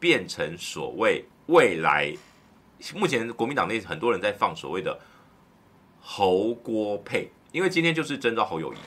[0.00, 2.12] 变成所谓未来？
[2.96, 4.98] 目前国民党内很多人在放所谓的
[6.00, 8.78] 侯郭配，因为今天就是征召侯友谊。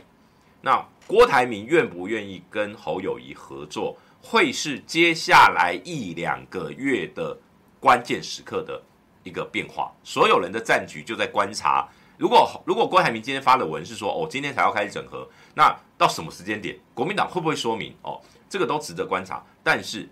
[0.61, 3.97] 那郭台铭愿不愿意跟侯友谊合作？
[4.25, 7.37] 会是接下来一两个月的
[7.77, 8.81] 关键时刻的
[9.21, 11.87] 一个变化，所有人的战局就在观察。
[12.17, 18.21] 如果如果郭台铭今天发的文是说哦，今天才要开始整合，那到什么时间点，国民党会不会说明哦？
[18.47, 19.45] 这个都值得观察。
[19.61, 20.07] 但是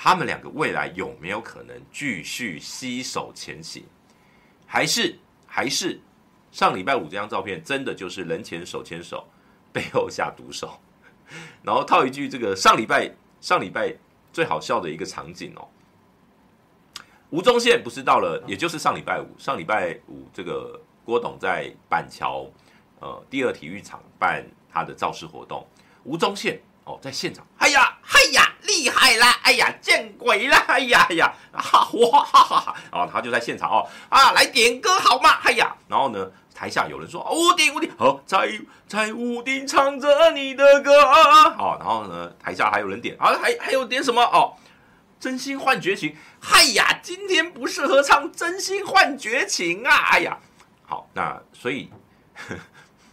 [0.00, 3.84] 他们两个未来有没有可能继续携手前行？
[4.64, 6.00] 还是还是
[6.52, 9.26] 上礼拜五这张照片真的就是人前手牵手，
[9.72, 10.78] 背后下毒手？
[11.64, 13.12] 然后套一句这个上礼拜。
[13.40, 13.94] 上礼拜
[14.32, 15.68] 最好笑的一个场景哦，
[17.30, 22.50] 吴宗宪不是到了，也就是上礼拜五，上礼拜五这个郭董在板桥
[22.98, 25.64] 呃第二体育场办他的造势活动，
[26.02, 35.30] 吴宗宪哦在现场，哎呀，哎呀，厉害啦，哎呀，见鬼了，哎呀，哎呀，哈哇哈哈哈，哦他就在现场哦啊，来点歌好吗？
[35.42, 36.30] 哎呀，然后呢？
[36.54, 38.50] 台下有人说：“屋顶，屋顶，好，在
[38.88, 44.54] 在屋顶唱着你的歌啊。”好，然后呢，台下还有人点，啊，还还有点什么哦？
[45.20, 46.16] 真心换绝情。
[46.40, 50.08] 嗨呀，今天不适合唱真心换绝情啊！
[50.10, 50.36] 哎呀，
[50.84, 51.90] 好，那所以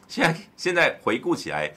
[0.07, 1.71] 现在现在回顾起来，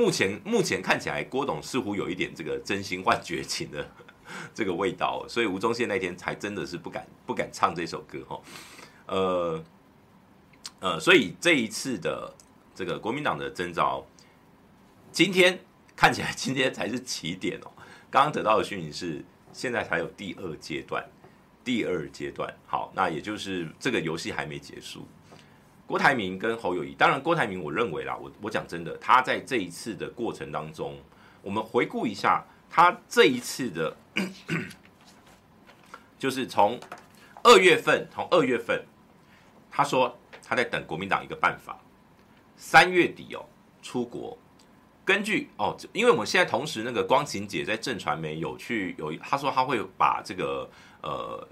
[0.00, 3.86] 目前目前看起来郭董似乎有一点这个真心换绝情的
[4.54, 8.40] 这个味道，所以吴宗宪那天才真的是不敢不敢唱这首歌哈，
[9.06, 9.64] 呃。
[10.82, 12.34] 呃，所以这一次的
[12.74, 14.02] 这个国民党的征召，
[15.12, 15.60] 今天
[15.94, 17.68] 看起来今天才是起点哦。
[18.10, 21.06] 刚刚得到的讯息是，现在才有第二阶段，
[21.62, 22.50] 第二阶段。
[22.66, 25.06] 好，那也就是这个游戏还没结束。
[25.90, 30.96] 郭台铭跟侯友谊，当然郭台铭，我认为啦，我我讲真的，他在这一次的过程当中，
[31.42, 33.96] 我们回顾一下他这一次的，
[36.16, 36.78] 就是从
[37.42, 38.84] 二月份，从二月份，
[39.68, 40.16] 他说。
[40.42, 41.78] 他在等国民党一个办法，
[42.56, 43.44] 三月底哦
[43.82, 44.36] 出国。
[45.04, 50.68] 根据哦，因为我们现在同时那个光晴姐在正传媒有去有，他说他会把这个
[51.02, 51.46] 呃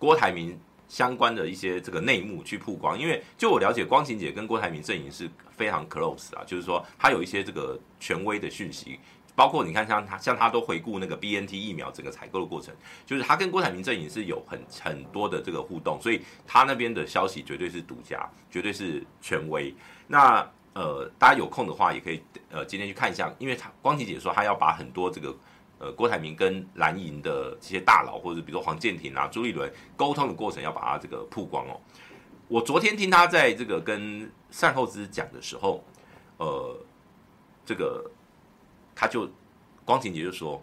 [0.00, 0.58] 郭台铭
[0.90, 2.98] 相关的一些这个内幕去曝光。
[2.98, 9.00] 因为就我了解，光晴姐跟郭台铭阵营是非常 close 啊，就是说他有一些这个权威的讯息。
[9.36, 12.74] 包括你看，像他像他都回顾那个 BNT 疫苗整个采购的过程，
[13.06, 19.74] 就是他跟郭台铭阵营是有很很多的这个互动，所以他那边的消息绝对是独家，绝对是权威。
[20.06, 25.34] 那呃，大家有空的话也可以呃今天去看一下，因为他光晴姐说他要把很多这个
[25.80, 31.80] 呃郭台铭跟蓝营的这些大佬，或者比如说黄健庭啊、朱立伦沟通的过程，要把它这个曝光哦。
[32.46, 35.82] 我昨天听他在这个跟善后资讲的时候，
[36.36, 36.76] 呃，
[37.64, 38.10] 这个
[38.94, 39.28] 他就
[39.84, 40.62] 光晴姐就说，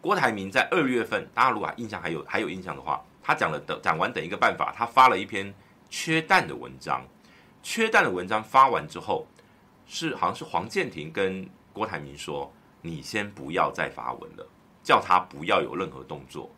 [0.00, 5.52] 郭台铭在二月份，大家如果印象还有还有印象的话，他讲了等讲完等一个办法，他发了一篇
[5.90, 7.04] 缺蛋的文章，
[7.62, 9.26] 缺蛋的文章发完之后，
[9.86, 12.52] 是好像是黄健庭跟郭台铭说，
[12.86, 14.46] 你先不要再发文了，
[14.82, 16.50] 叫他不要有任何动作。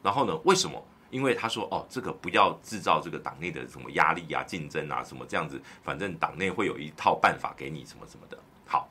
[0.00, 0.80] 然后呢，为什么？
[1.10, 8.38] 因为他说哦，这个不要制造这个党内的什么压力啊、竞争啊什么这样子，反正党内会有一套办法给你什么什么的。
[8.64, 8.88] 好，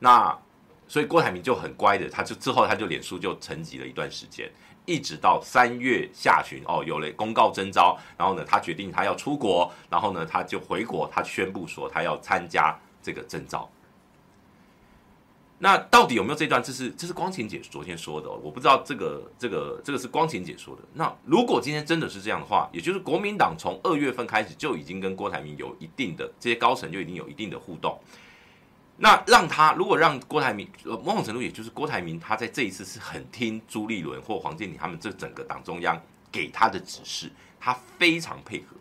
[0.00, 0.36] 那
[0.88, 4.50] 所以郭台铭就很乖的，他就之后他就脸书就沉寂了一段时间，
[4.84, 13.68] 一直到三月下旬哦，有了公告征召，然后呢，他决定他要出国，然后呢，他就回国，他宣布说他要参加这个征召。
[15.58, 16.62] 那到底有没有这段？
[16.62, 20.82] 这是这是光晴姐昨天说的，我不知道这个这个这个是光晴姐说的。
[20.92, 27.98] 那如果今天真的是这样的话，也就是国民党从二月份开始就已经跟郭台铭有一定的这些高层就已经有一定的互动。
[28.98, 35.98] 那让他如果让郭台铭，某种程度也就是郭台铭他在这一次是很听朱立伦或黄健庭他们这整个党中央
[36.30, 38.76] 给他的指示，他非常配合，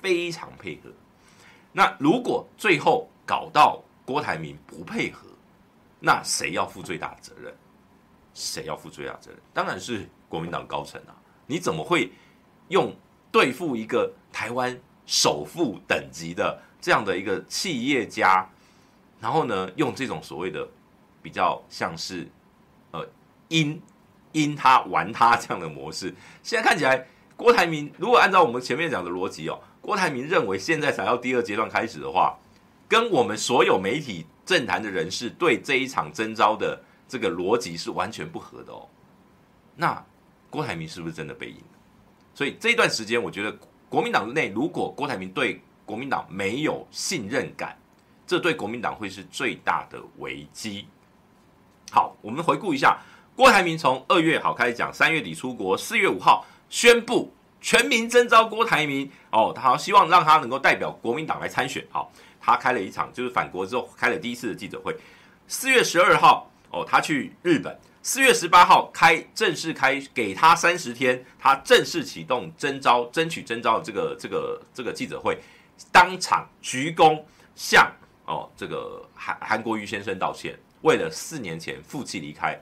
[0.00, 0.90] 非常配合。
[1.72, 5.28] 那如果最后搞到郭台铭不配合，
[6.00, 7.52] 那谁要负最大的责任？
[8.34, 9.40] 谁要负最大责任？
[9.52, 11.16] 当然是国民党高层啊！
[11.46, 12.12] 你怎么会
[12.68, 12.94] 用
[13.32, 18.48] 对付一个台湾首富等级的这样的一个企业家，
[19.18, 20.68] 然后呢，用这种所谓的
[21.20, 22.28] 比较像是
[22.92, 23.04] 呃
[23.48, 23.82] 阴
[24.30, 26.14] 阴他玩他这样的模式？
[26.44, 32.38] 现在看起来，郭台铭如果按照我们前面讲的逻辑哦，郭台铭认为现在才要第二阶段开始的话，
[32.86, 34.24] 跟我们所有媒体。
[34.48, 38.88] 政坛的人士对这一场征召的这个逻辑是完全不合的哦。
[39.76, 40.02] 那
[40.48, 41.58] 郭台铭是不是真的被赢？
[42.32, 43.54] 所以这一段时间，我觉得
[43.90, 47.76] 国民党内如果郭台铭对国民党没有信任感，
[48.26, 50.86] 这对国民党会是最大的危机。
[51.90, 52.98] 好，我们回顾一下，
[53.36, 57.30] 郭台铭从二月好开始讲，三月底出国，四月五号宣布
[57.60, 61.86] 全民征召郭台铭哦，他好希望让他能够代表国民党来参选。
[61.90, 62.10] 好。
[62.48, 64.96] 他开了一场，就是返国之后开了第一次的记者会。
[65.46, 67.78] 四月十二号，哦，他去日本。
[68.02, 75.38] 四月十八号开正式开，给他三十天，他正式启动征召、争取征召的这个这个这个记者会，
[75.92, 77.22] 当场鞠躬
[77.54, 77.86] 向
[78.24, 82.58] 哦这个韩韩国瑜先生道歉，为了四年前负气离开，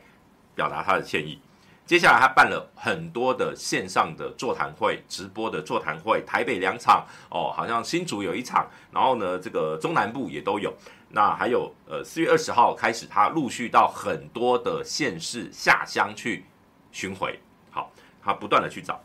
[0.57, 1.39] 表达他的歉意。
[1.87, 10.75] 接下来他办了很多的线上的座谈会、直播的座谈会，台北两场哦，好像新竹有一场，然后呢，这个中南部也都有。
[11.09, 16.45] 那还有呃，四月二十号开始，他陆续到很多的县市下乡去
[16.91, 17.39] 巡回。
[17.71, 19.01] 好，他不断的去找。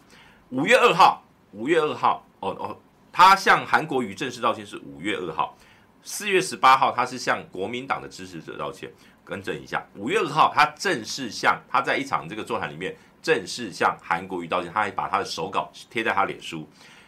[0.50, 2.76] 五月二号，五月二号，哦哦，
[3.14, 5.56] 他向韩国瑜正式道歉是五月二号。
[6.04, 8.92] 四月十八号，他是向国民党的支持者道歉。
[9.24, 16.68] 更正一下，五月二号，他正式向他在一场这个座谈里面正式向韩国瑜道歉，他还把他的手稿贴在他脸书。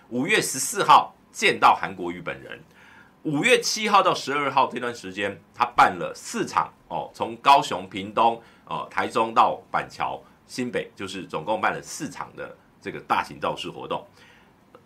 [0.09, 2.61] 五月十四号见到韩国瑜本人，
[3.23, 14.05] 五月七号到十二号这段时间，他办了四场哦，从高雄、屏东、哦台中到板桥、新北，就是总共办了四场的这个大型造势活动。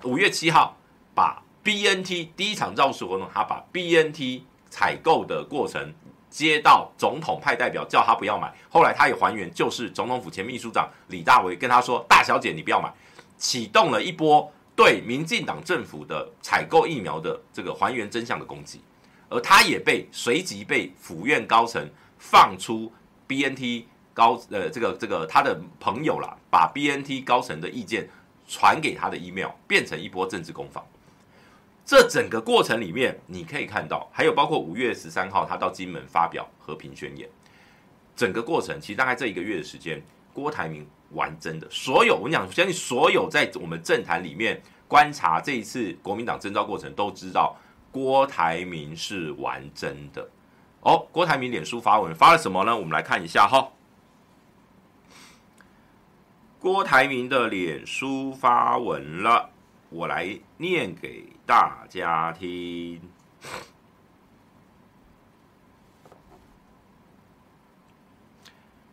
[0.04, 0.76] 五月七号
[1.14, 5.94] 把 BNT 第一场造势活动，他把 BNT 采购的过程。
[6.30, 12.94] 接到总统派代表叫他不要买，后来他也还原，就是总统府前秘书长李大为跟他说：“大小姐，你不要买。”
[13.38, 18.82] 启动了一波对民进党政府的采购疫苗的这个还原真相的攻击，
[19.30, 21.90] 而他也被随即被府院高层
[22.20, 22.92] 放出
[23.26, 28.08] BNT 高呃这个这个他的朋友啦，把 BNT 高层的意见
[28.48, 30.86] 传给他的 email，变成一波政治攻防。
[31.88, 37.30] 这整个过程里面，你可以看到，还有包括五月十三号，他到金门发表和平宣言。
[38.14, 41.68] 整个过程其实大概这一个月的时间，郭台铭玩真的。
[41.72, 47.56] 所有我讲，相信所有在我们政坛里面观察这一次国民党征召过程，都知道
[47.90, 50.30] 郭台铭是玩真的。
[50.82, 52.76] 哦，郭台铭脸书发文发了什么呢？
[52.76, 53.70] 我们来看一下哈。
[56.60, 59.52] 郭台铭的脸书发文了。
[59.90, 63.00] 我来念给大家听。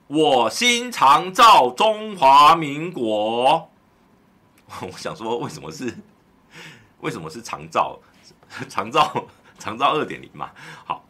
[0.06, 3.68] 我心常照中华民国。
[4.80, 5.92] 我想说，为什么是
[7.00, 7.98] 为什么是长照？
[8.68, 9.26] 长照
[9.58, 10.52] 长照二点零嘛。
[10.84, 11.04] 好，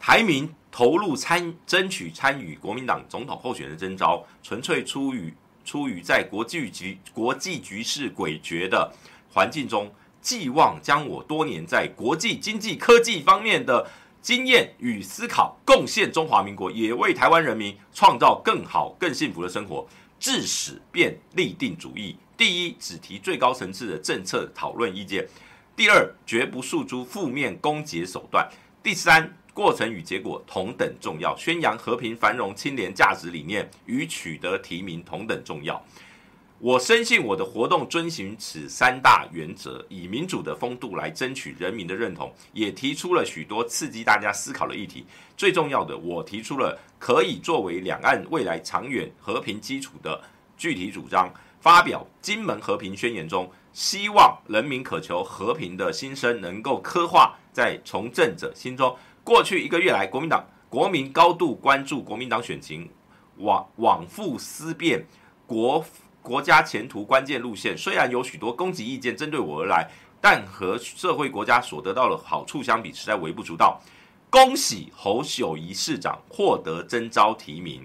[0.00, 5.32] 台民投入参争取参与国民党总统候选人征召，纯粹出于。
[5.64, 8.90] 出于在国际局国际局势诡谲的
[9.30, 13.88] 环境中，寄望将我多年在国际经济科技方面的
[14.20, 19.86] 经验与思考贡献中华民国，也为台湾人民创造更好、更幸福的生活。
[20.20, 25.22] 至始便立定主义：第一，只提最高层次的政策讨论意见；
[25.76, 28.44] 第二，绝不诉诸负面攻击手段；
[28.82, 35.80] 第三，过程与结果同等重要，宣扬和平、繁荣、清廉价值理念与取得提名同等重要。
[36.60, 45.06] 我深信我的活动遵循此三大原则，以民主的风度来争取人民的认同，也提出了许多刺激大家思考的议题。
[45.36, 50.20] 最重要的，我提出了可以作为两岸未来长远和平基础的
[50.56, 51.32] 具体主张。
[51.60, 58.96] 发表《金门和平宣言》中，希望人民渴求和平的心声能够刻画在从政者心中。
[59.22, 62.88] 过去一个月来，国民党国民高度关注国民党选情，
[63.36, 65.06] 往往复思辨
[65.46, 65.84] 国。
[66.28, 69.88] 国家前途关键路线，虽然有许多攻击意见针对我而来，
[70.20, 73.80] 但和社会国家所得到的好处相比，实在微不足道。
[74.28, 77.82] 恭喜侯友宜市长获得征召提名，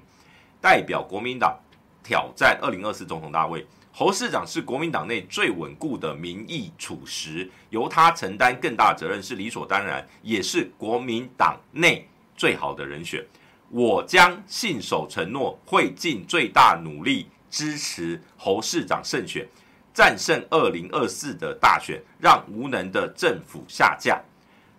[0.60, 1.58] 代表国民党
[2.04, 3.66] 挑战二零二四总统大位。
[3.94, 13.26] 侯市长是国民党内最稳固的民意础石，由他承担更大责任是理所当然，也是国民党内最好的人选。
[13.70, 17.28] 我将信守承诺，会尽最大努力。
[17.54, 19.48] 支持侯市长胜选，
[19.94, 24.20] 战胜二零二四的大选，让无能的政府下架。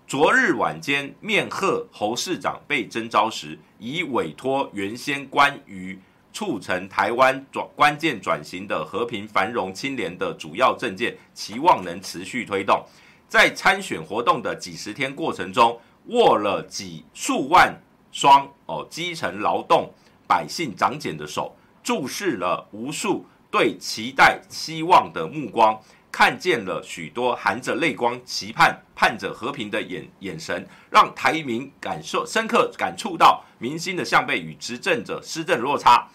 [0.09, 5.97] 昨日晚间面贺侯市长被征召时，已委托原先关于
[6.33, 12.85] 促成台湾转关键转型的和平、繁荣、清廉的主要政见，期望能持续推动。
[13.29, 17.73] 在参选活动的几十天过程中，握了几数万
[18.11, 19.89] 双哦基层劳动
[20.27, 21.55] 百姓长茧的手。
[21.85, 25.79] 注视了无数对期待、希望的目光，
[26.11, 36.09] 看见了许多含着泪光、期盼、盼着和平的眼眼神，让台民感受深刻感触到民心的向背与执政者施政落差。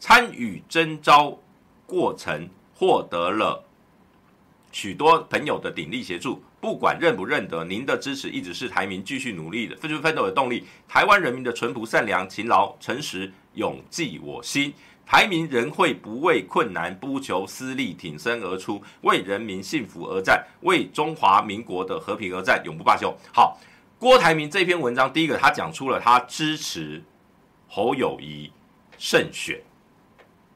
[0.00, 1.38] 参与征召
[1.84, 3.62] 过程，获得了
[4.72, 6.42] 许多朋友的鼎力协助。
[6.58, 10.66] 不管认不认得，您的支持一直是台民继续努力的奋奋斗的动力。
[10.86, 14.72] 台湾人民的淳朴、善良、勤劳、诚实，永记我心。
[15.10, 23.12] 台民仍会不畏困难，不求私利，挺身而出，为人民幸福而战，为中华民国的和平而战，永不罢休。
[23.34, 23.58] 好，
[23.98, 27.02] 郭台铭这篇文章，第一个他讲出了他支持
[27.66, 28.52] 侯友谊
[28.98, 29.60] 胜选。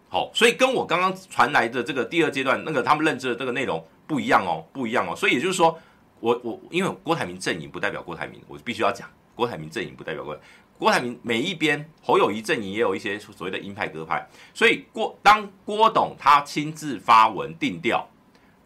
[0.09, 5.16] 好，所以跟我刚刚传来的这个第二阶段那个他们认知的这个内容不一样哦，不一样哦。
[5.16, 5.76] 所以也就是说，
[6.20, 10.38] 我我因为郭台铭阵营不代表郭台铭，我必须要讲郭台铭阵营不代表郭。
[10.76, 18.08] 郭台铭每一边，侯友宜阵营也有一些所谓的鹰派鸽派，所以郭当郭董他亲自发文定调，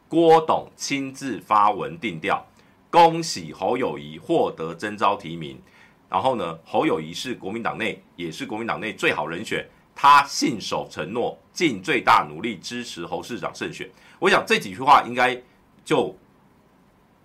[0.09, 2.44] 郭董亲自发文定调，
[2.90, 5.61] 恭喜侯友谊获得征召提名。
[6.09, 13.88] 然后呢，侯友谊是国民党内也是国民党内最好人选，他信守承诺，尽最大努力支持侯市长胜选。
[14.18, 15.38] 我想这几句话应该
[15.84, 16.16] 就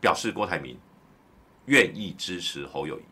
[0.01, 0.77] 表示郭台铭
[1.67, 3.03] 愿意支持侯友谊。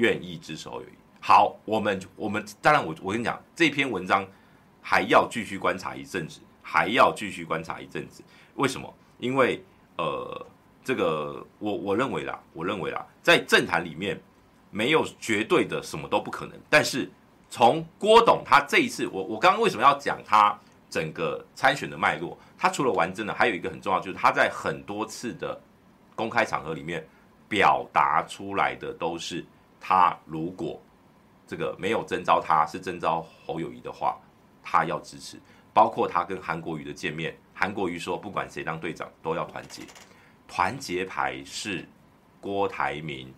[0.00, 0.92] 愿意支持侯友宜。
[1.20, 4.26] 好，我们我们当然我，我我跟你讲，这篇文章
[4.80, 8.24] 还要继续观察一阵子，还要继续观察一阵子。
[8.54, 8.92] 为什么？
[9.18, 9.62] 因为
[9.98, 10.46] 呃，
[10.82, 14.18] 这个我我认为啦，我认为啦，在政坛里面
[14.70, 16.58] 没有绝对的什么都不可能。
[16.70, 17.10] 但是
[17.50, 22.34] 从郭董他这一次，我我刚刚为什么要讲他整个参选的脉络？
[22.56, 25.60] 他除了玩真的，还有一个很重要，就是他在很多次的
[26.16, 27.06] 公开场合里面
[27.46, 29.44] 表达出来的都是。
[29.80, 30.80] 他如果
[31.46, 34.16] 这个没有征召，他是征召侯友谊的话，
[34.62, 35.40] 他要支持。
[35.72, 39.82] 包括他跟韩国瑜的见面，韩国瑜说不管谁当队长都要团结，
[40.46, 41.88] 团结牌是
[42.40, 43.32] 郭台铭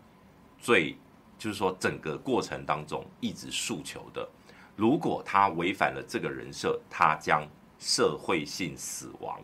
[0.58, 0.96] 最
[1.38, 4.28] 就是说整个过程当中一直诉求的。
[4.76, 7.46] 如果他违反了这个人设，他将
[7.78, 9.38] 社会性死亡。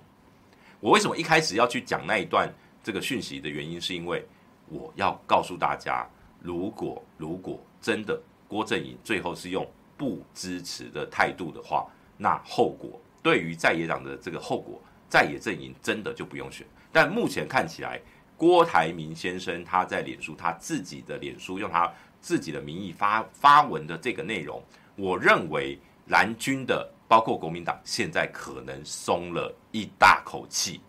[0.81, 2.51] 我为什么一开始要去讲那一段
[2.83, 4.27] 这个讯息的原因，是因为
[4.69, 6.09] 我要告诉大家。
[6.41, 9.67] 如果如果真的郭阵营最后是用
[9.97, 11.87] 不支持的态度的话，
[12.17, 16.67] 那后果对于在野党的这个后果，在野阵营真的就不用选。
[16.93, 18.01] 但目前看起来，
[18.37, 24.63] 郭台铭先生他在脸书他自己的脸书用他自己的名义发发文的这个内容，
[24.97, 30.81] 我认为蓝军的包括国民党现在可能松了一大口气，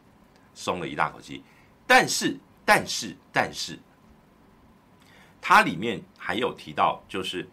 [0.53, 1.43] 松了一大口气。
[1.87, 3.77] 但是但是但是。
[5.41, 7.47] 它里面还有提到，就是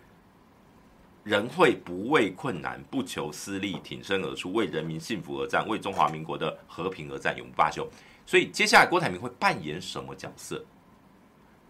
[1.24, 7.89] 人会不畏困难，不求私利，挺身而出，为人民幸福而战，为中华民国的和平而战，永不罢休。
[8.24, 10.64] 所以接下来郭台铭会扮演什么角色？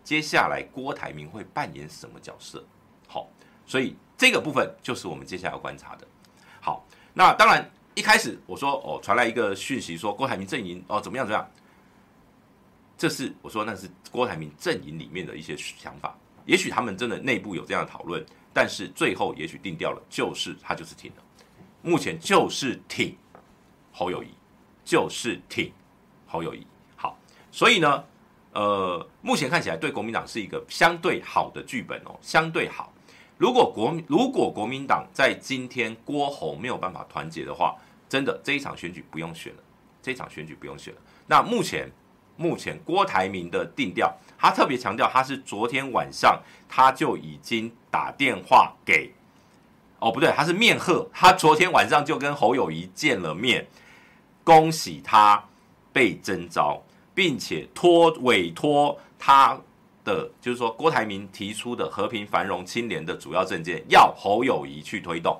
[0.03, 2.65] 接下来郭台铭会扮演什么角色？
[3.09, 3.29] 好，
[3.67, 6.07] 所以这个部分就是我们接下来要观察的。
[6.61, 11.51] 好，那当然一开始我说哦，传来一个讯息说郭台铭阵营哦怎么样怎么样，
[12.99, 21.23] 这是我说那是郭台铭阵营里面的一些想法，也许他们真的内部有这样的讨论，但是最后也许定调了，就是他就是挺了，
[21.83, 23.17] 目前就是挺
[23.93, 24.29] 侯友谊，
[24.85, 25.71] 就是挺
[26.27, 26.67] 侯友谊。
[26.97, 27.19] 好，
[27.53, 28.05] 所以呢，
[28.53, 32.93] 呃，目前看起来对国民党是一个相对好的剧本哦，相对好。
[33.37, 37.77] 如果国如果国民党在今天郭侯没有办法团结的话，
[38.09, 39.63] 真的这一场选举不用选了，
[40.01, 41.01] 这一场选举不用选了。
[41.27, 41.93] 那目前
[42.37, 49.11] 目前郭台铭的定调，他特别强调他是昨天晚上他就已经打电话给，
[49.99, 53.67] 哦不对，他是面贺，他昨天晚上就跟侯友谊见了面，
[54.45, 55.45] 恭喜他
[55.93, 56.83] 被征召，
[57.15, 59.59] 并且托委托他。
[60.07, 65.37] 的，就是说郭台铭提出的和平繁荣清廉的主要政见，要侯友谊去推动，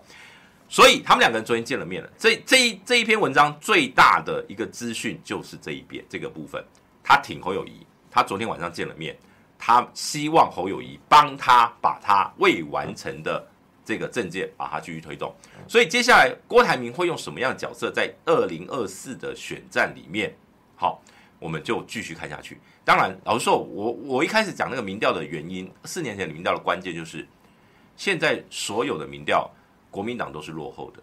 [0.69, 2.11] 所以他们两个人昨天见了面了。
[2.19, 6.61] 这这一这一篇文章最大的一个资讯就是这一边这个部分，
[7.09, 9.17] 他挺侯友谊，他昨天晚上见了面，
[9.57, 13.47] 他希望侯友谊帮他把他未完成的
[13.85, 15.33] 这个政见把它继续推动。
[15.69, 20.35] 所以接下来郭台铭会用什么样的角色在二零二四的选战里面？
[20.75, 21.01] 好。
[21.39, 22.59] 我们就继续看下去。
[22.83, 27.29] 当然，老实说，我我一开始讲那个民调的原因，四年前的民调的关键就是，
[27.95, 29.49] 现在所有的民调，
[29.91, 31.03] 国民党都是落后的，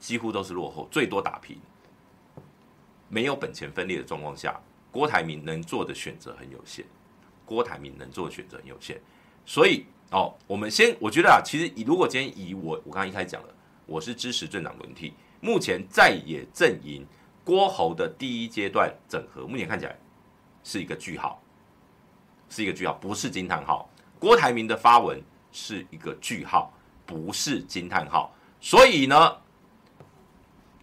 [0.00, 1.56] 几乎都是落后，最多打平。
[3.08, 4.60] 没有本钱分裂的状况下，
[4.92, 6.84] 郭台铭能做的选择很有限。
[7.44, 9.00] 郭台铭能做的选择很有限，
[9.44, 13.48] 所以哦，我们先，我觉得啊，其实以如果今天以我我刚刚一开始讲了，
[13.86, 17.04] 我是支持政党轮替，目前在野阵营。
[17.44, 19.98] 郭侯的第一阶段整合，目前看起来
[20.62, 21.42] 是一个句号，
[22.48, 23.90] 是一个句号，不是惊叹号。
[24.20, 25.20] 郭台铭的发文
[25.50, 26.72] 是一个句号，
[27.04, 28.32] 不是惊叹号。
[28.60, 29.36] 所以呢，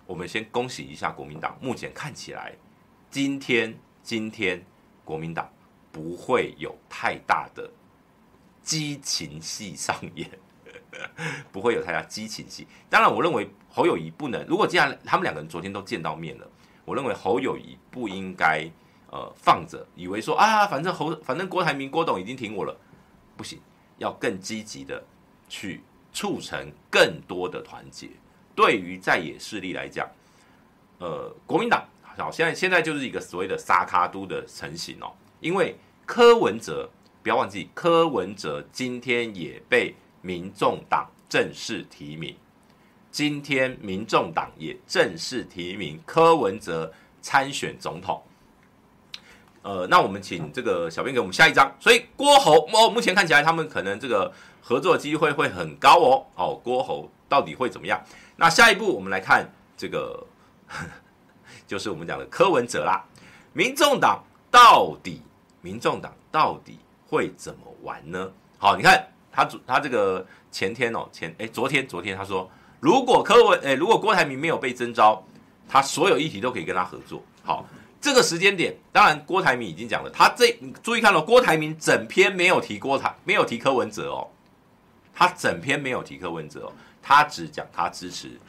[0.06, 2.54] 我们先恭喜一下国民党，目前看起来，
[3.10, 3.74] 今天
[4.10, 4.60] 今天
[5.06, 5.48] 国民党
[5.92, 7.70] 不会有太大的
[8.64, 10.28] 激情戏上演，
[11.54, 12.66] 不会有太大激情戏。
[12.90, 13.48] 当然，我认为。
[13.72, 16.48] 侯友谊不能，如果既然他们两个人昨天都见到面了，
[16.86, 18.68] 我认为侯友谊不应该
[19.12, 22.76] 呃放着，以为说啊，反正侯反正郭台铭郭董已经挺我了，
[23.38, 23.60] 不行，
[24.00, 25.04] 要更积极的
[25.48, 28.10] 去促成更多的团结。
[28.56, 30.10] 对于在野势力来讲，
[30.98, 31.88] 呃，国民党
[32.20, 36.90] 好，现在现在就是一个所谓的沙卡都的成型哦，因为柯文哲
[37.24, 42.36] 不要忘记，柯文哲今天也被民众党正式提名。
[43.12, 48.22] 今天民众党也正式提名柯文哲参选总统。
[49.62, 51.74] 呃，那我们请这个小编给我们下一张。
[51.80, 56.26] 所以郭侯哦，目前看起来他们可能这个合作机会会很高哦。
[56.36, 58.00] 哦，郭侯到底会怎么样？
[58.36, 60.26] 那下一步我们来看这个，
[61.70, 63.06] 就是我们讲的柯文哲啦。
[63.54, 65.22] 民众党到底，
[65.62, 68.30] 民众党到底会怎么玩呢？
[68.58, 72.50] 好，你看他他这个前天哦，前哎昨天昨天他说。
[72.82, 75.22] 如果柯文诶，如果郭台铭没有被征召，
[75.68, 77.22] 他所有议题都可以跟他合作。
[77.44, 77.66] 好，
[78.00, 84.26] 这个时间点，当然郭台铭已经讲了，他这注意看了，郭台铭整篇没有提郭台，没有提柯文哲哦，
[85.14, 88.40] 他整篇没有提柯文哲哦，他只讲他支持，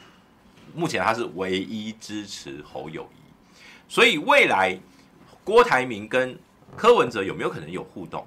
[0.75, 3.19] 目前他是唯一支持侯友谊，
[3.87, 4.79] 所以未来
[5.43, 6.37] 郭台铭跟
[6.75, 8.25] 柯文哲有没有可能有互动？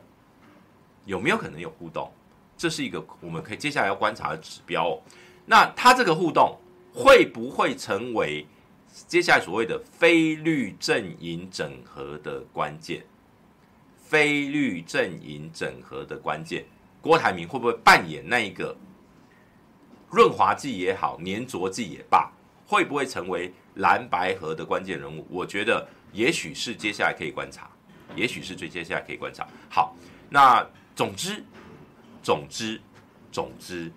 [1.07, 2.13] 有没有可能有互动？
[2.57, 4.99] 这是一个我们可以接下来要观察的指标。
[5.47, 6.59] 那他这个互动
[6.95, 8.47] 会不会成为
[9.07, 13.05] 接下来所谓的非绿阵营整合的关键？
[13.99, 16.65] 非绿阵营整合的关键，
[17.01, 18.77] 郭台铭会不会扮演那一个
[20.15, 22.31] 润滑剂也好，粘着剂也罢，
[22.67, 25.27] 会不会成为蓝白河的关键人物？
[25.29, 27.69] 我觉得也许是接下来可以观察，
[28.15, 29.47] 也许是最接下来可以观察。
[29.69, 29.97] 好，
[30.31, 31.45] 那总之，
[32.23, 32.81] 总之，
[33.33, 33.91] 总之。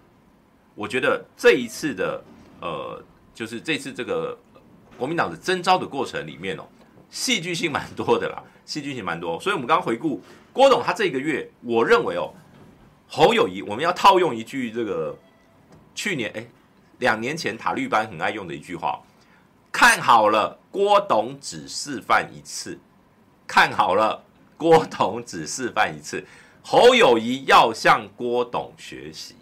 [0.74, 2.24] 我觉得这一次的
[2.62, 3.04] 呃，
[3.34, 4.38] 就是这次这个
[4.98, 6.64] 国民党的征召的过程里面哦，
[7.10, 9.40] 戏剧性蛮多的啦，戏剧性蛮多。
[9.40, 10.22] 所以我们刚刚回顾
[10.54, 12.34] 郭董他这个月，我认为哦，
[13.08, 15.18] 侯友谊我们要套用一句这个
[15.98, 16.46] 去年哎
[17.00, 19.02] 两年前塔绿班很爱用的一句话，
[19.72, 22.80] 看好了，郭董只示范一次，
[23.48, 24.24] 看好了，
[24.56, 26.24] 郭董只示范一次，
[26.62, 29.36] 侯友谊要向郭董学习。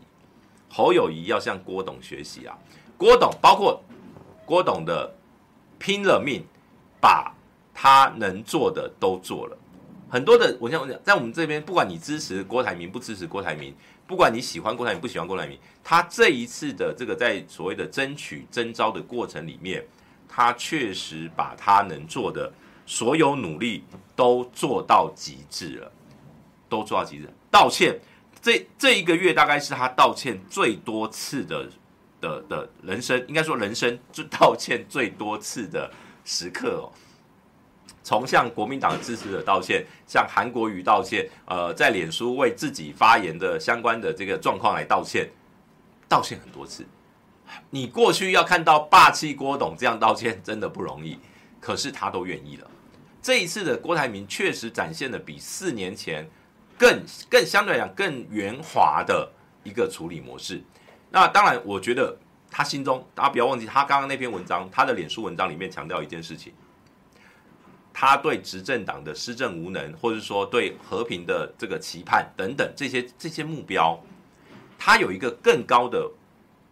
[0.69, 2.57] 侯友谊要向郭董学习啊！
[2.97, 3.81] 郭董包括
[4.45, 5.13] 郭董的
[5.77, 6.45] 拼了命
[6.99, 7.33] 把
[7.73, 9.57] 他能做的都做了。
[10.09, 13.73] 很多的，我想我讲，在我们这边，不管你支持郭台铭不支持郭台铭，
[14.07, 19.83] 不管你喜欢郭台铭不喜欢郭台铭，他这一次的这个在所谓的争取征召的过程里面，
[20.27, 22.53] 他确实把他能做的
[22.85, 23.83] 所有努力
[24.15, 25.91] 都做到极致了，
[26.69, 27.29] 都做到极致。
[27.49, 27.99] 道歉，
[28.41, 31.67] 这这一个月大概是他道歉最多次的
[32.21, 35.91] 的的人生，应该说人生就道歉最多次的
[36.23, 36.91] 时刻哦。
[38.05, 45.27] 从向国民党支持者道歉，向韩国瑜道歉，呃，在脸书为自己发言的相关的这个状况来道歉，
[46.07, 46.85] 道歉很多次。
[47.71, 51.17] 你过去要看到霸气郭董这样道歉，真的不容易，
[51.59, 52.69] 可是他都愿意了。
[53.23, 56.29] 这一次的郭台铭确实展现了比四年前
[56.77, 59.27] 更更相对来讲更圆滑的
[59.63, 60.61] 一个处理模式。
[61.09, 62.15] 那当然，我觉得
[62.51, 66.53] 他心中，大家不要忘记他刚刚那篇文章，他的脸书文章里面强调一件事情。
[67.97, 73.97] 他对执政党的施政无能，或者说对和平的这个期盼等等这些这些目标，
[74.77, 76.11] 他有一个更高的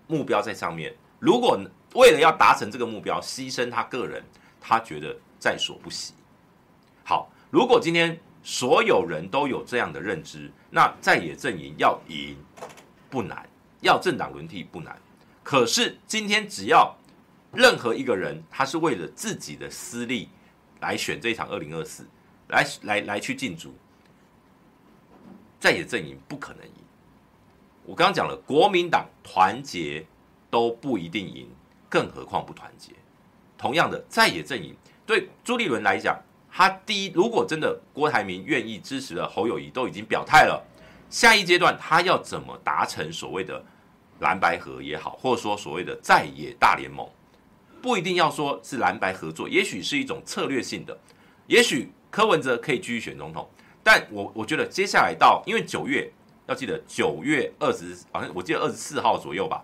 [0.05, 0.93] 目标在上面。
[1.19, 1.57] 如果
[1.93, 4.21] 为了要达成这个目标，牺牲他个人，
[4.59, 6.13] 他觉得在所不惜。
[7.05, 12.35] 好，如果今天所有人都有这样的认知，那在野阵营要赢
[13.09, 13.47] 不难，
[13.79, 15.01] 要政党轮替不难。
[15.41, 16.93] 可是今天只要
[17.53, 20.27] 任何一个人，他是为了自己的私利。
[20.83, 22.05] 来选这一场二零二四，
[22.49, 23.73] 来来来去竞逐，
[25.57, 26.73] 在野阵营不可能赢。
[27.85, 30.05] 我刚刚讲了，国民党团结
[30.49, 31.49] 都不一定赢，
[31.89, 32.91] 更何况不团结。
[33.57, 34.75] 同样的，在野阵营
[35.05, 36.21] 对朱立伦来讲，
[36.51, 40.61] 他第一，如果真的郭台铭愿意支持了侯友谊，都已经表态了，
[41.09, 43.63] 下一阶段他要怎么达成所谓的
[44.19, 47.09] 蓝白合也好，或者说所谓的在野大联盟？
[47.83, 50.97] 不一定要说是蓝白合作，也许是一种策略性的，
[51.47, 53.45] 也许柯文哲可以继续选总统，
[53.83, 56.09] 但我我觉得接下来到，因为九月
[56.47, 59.61] 要记得九月二十，好像我记得二十四号左右吧，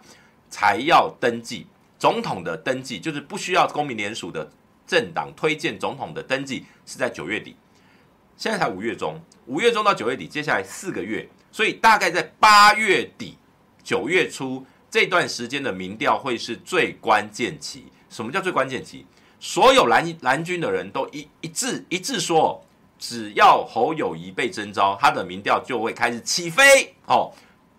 [0.50, 1.66] 才要登记
[1.98, 4.52] 总统的登记，就是不需要公民联署的
[4.86, 7.56] 政党推荐总统的登记是在九月底，
[8.36, 13.38] 现在才五月中，五月中到九月底，接下来四个月，所以大概在八月底
[13.82, 17.86] 九月初这段时间的民调会是最关键期。
[18.10, 19.06] 什么叫最关键期？
[19.40, 22.62] 所有蓝蓝军的人都一一致一致说，
[22.98, 27.32] 只要侯友谊被征召，他的民调就会开始起飞，哦，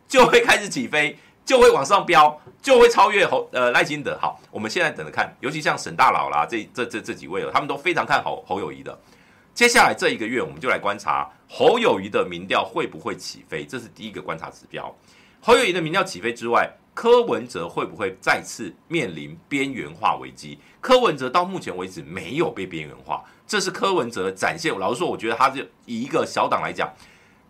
[0.09, 4.17] 就会开始起飞，就会往上飙，就会超越侯呃赖清德。
[4.19, 8.99] 好，我们现在等着看，尤其像沈大佬啦，这这这这几位了，他们都非常看好侯友谊的。
[9.53, 14.97] 接下来这一个月，我们就来观察侯友谊的民调会不会起飞，这是第一个观察指标。
[15.41, 16.71] 侯友谊的民调起飞之外。
[16.93, 20.59] 柯文哲会不会再次面临边缘化危机？
[20.81, 24.77] 柯文哲到目前为止没有被边缘化，这是柯文哲展现。
[24.79, 26.93] 老实说，我觉得他就以一个小党来讲，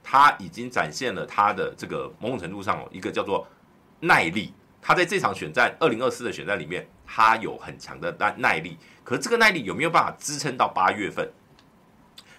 [0.05, 3.47] 他已经展现了他的这个某种程度上一个叫做
[4.01, 4.53] 耐力。
[4.81, 8.77] 他在这场选战二零二四的选战里面，他有很强的耐耐力。
[9.03, 11.29] 可是这个耐力有没有办法支撑到八月份？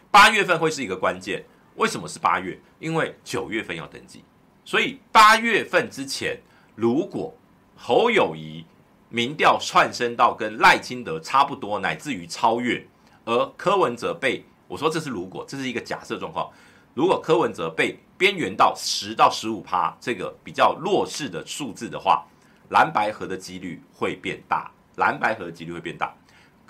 [0.09, 1.43] 八月份会是一个关键。
[1.75, 2.57] 为什么是八月？
[2.79, 4.23] 因为九月份要登记，
[4.63, 6.39] 所以八月份之前。
[6.76, 7.34] 如果
[7.76, 8.65] 侯友宜
[9.09, 12.86] 民调窜升到跟赖清德差不多，乃至于超越，
[13.26, 16.49] 而柯文哲被我说这是如果，这是一个假设状况。
[16.93, 22.26] 如果柯文哲被边缘到十到十五趴这个比较弱势的数字的话，
[22.69, 26.13] 蓝白合的几率会变大，蓝白合的几率会变大。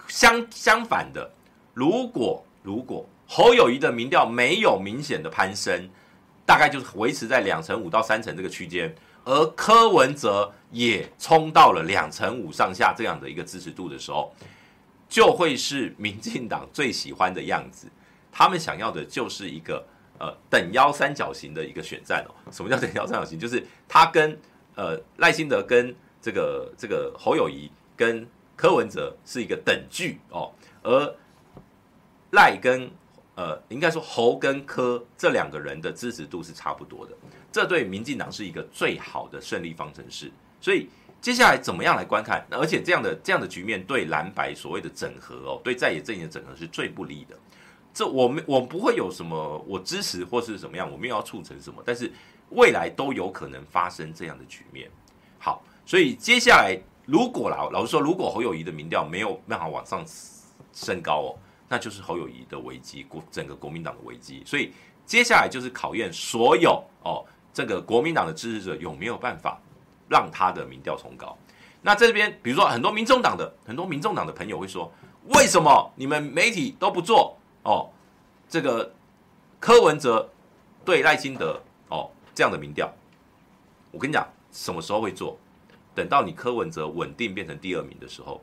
[0.08, 1.32] 相相反的，
[1.74, 5.90] 如果如果侯友谊的民调没有明显的攀升，
[6.46, 8.94] 大概就是维持在两成五到三成这个区间。
[9.32, 14.36] 而柯文哲也冲到了两成五上下这样的一个支持度的时候，
[15.08, 17.88] 就会是民进党最喜欢的样子。
[18.30, 19.88] 他们想要的就是一个
[20.20, 22.36] 呃等腰三角形的一个选战哦。
[22.52, 23.40] 什么叫等腰三角形？
[23.40, 24.38] 就是他跟
[24.76, 28.28] 呃赖清德跟这个这个侯友谊跟
[28.58, 30.52] 柯文哲是一个等距哦，
[30.84, 31.16] 而
[32.32, 32.92] 赖跟
[33.36, 37.14] 呃应该说侯跟柯这两个人的支持度是差不多的。
[37.52, 40.32] 这对民进党是一个最好的胜利方程式，
[40.62, 40.88] 所以
[41.20, 42.44] 接下来怎么样来观看？
[42.50, 47.38] 而且这样的这样的局面对蓝白所谓的整合哦，对在野阵营的整合是最不利的。
[47.94, 52.10] 这我们我不会有什么我支持或是怎么样，我们要促成什么，但是
[52.52, 54.90] 未来都有可能发生这样的局面。
[55.38, 60.06] 好，所以接下来如果老老实说，如果侯友谊的民调没有办法往上
[60.72, 61.30] 升高哦，
[61.68, 64.42] 那就是侯友宜的危机，国整个国民党的危机。
[64.46, 64.72] 所以
[65.06, 67.26] 接下来就是考验所有哦。
[67.54, 69.60] 这个国民党的支持者有没有办法
[70.10, 71.38] 让他的民调冲高？
[71.82, 74.92] 那这边，比如说很多民众党的很多民众党的朋友会说
[75.34, 77.90] ：“为什么你们媒体都不做哦？
[78.48, 78.94] 这个
[79.60, 80.30] 柯文哲
[80.86, 82.94] 对赖清德哦这样的民调，
[83.92, 85.38] 我跟你讲，什么时候会做？
[85.96, 88.40] 等到你柯文哲稳定变成第二名的时候，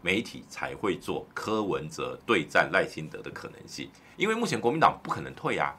[0.00, 3.90] 媒体才会做柯文哲对战赖清德的可能性。
[4.16, 5.76] 因为目前国民党不可能退啊。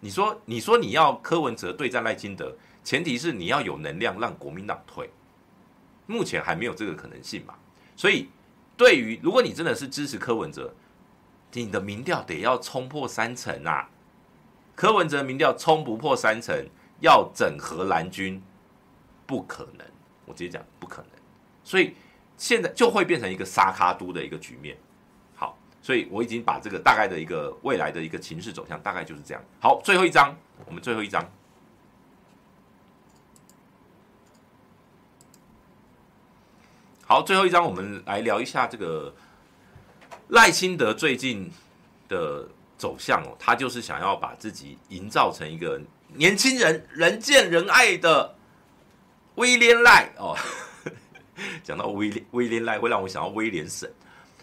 [0.00, 5.10] 你说，你说你要柯文哲对战赖清德，前提是你要有能量让国民党退。
[6.06, 7.54] 目前还没有这个可能性嘛？
[7.96, 8.28] 所以，
[8.76, 10.72] 对于如果你真的是支持柯文哲，
[11.52, 13.90] 你的民调得要冲破三成啊！
[14.76, 16.66] 柯文哲民调冲不破三成，
[17.00, 18.40] 要整合蓝军，
[19.26, 19.86] 不可能。
[20.24, 21.10] 我直接讲不可能。
[21.64, 21.94] 所以
[22.36, 24.76] 现在就会变成一个沙卡都的一个局面。
[25.88, 29.42] 所以我已经把这个大概的一个未来的一个情势走向，大概就是这样。
[29.58, 30.36] 好，最后一张，
[30.66, 31.26] 我们最后一张。
[37.06, 39.14] 好，最后一张，我们来聊一下这个
[40.28, 41.50] 赖清德最近
[42.06, 43.34] 的走向哦。
[43.38, 48.36] 他就是想要把自己营造成一个年轻人人见人爱的
[49.36, 50.36] 威廉赖哦。
[51.64, 53.90] 讲到威廉威廉赖，会让我想到威廉省。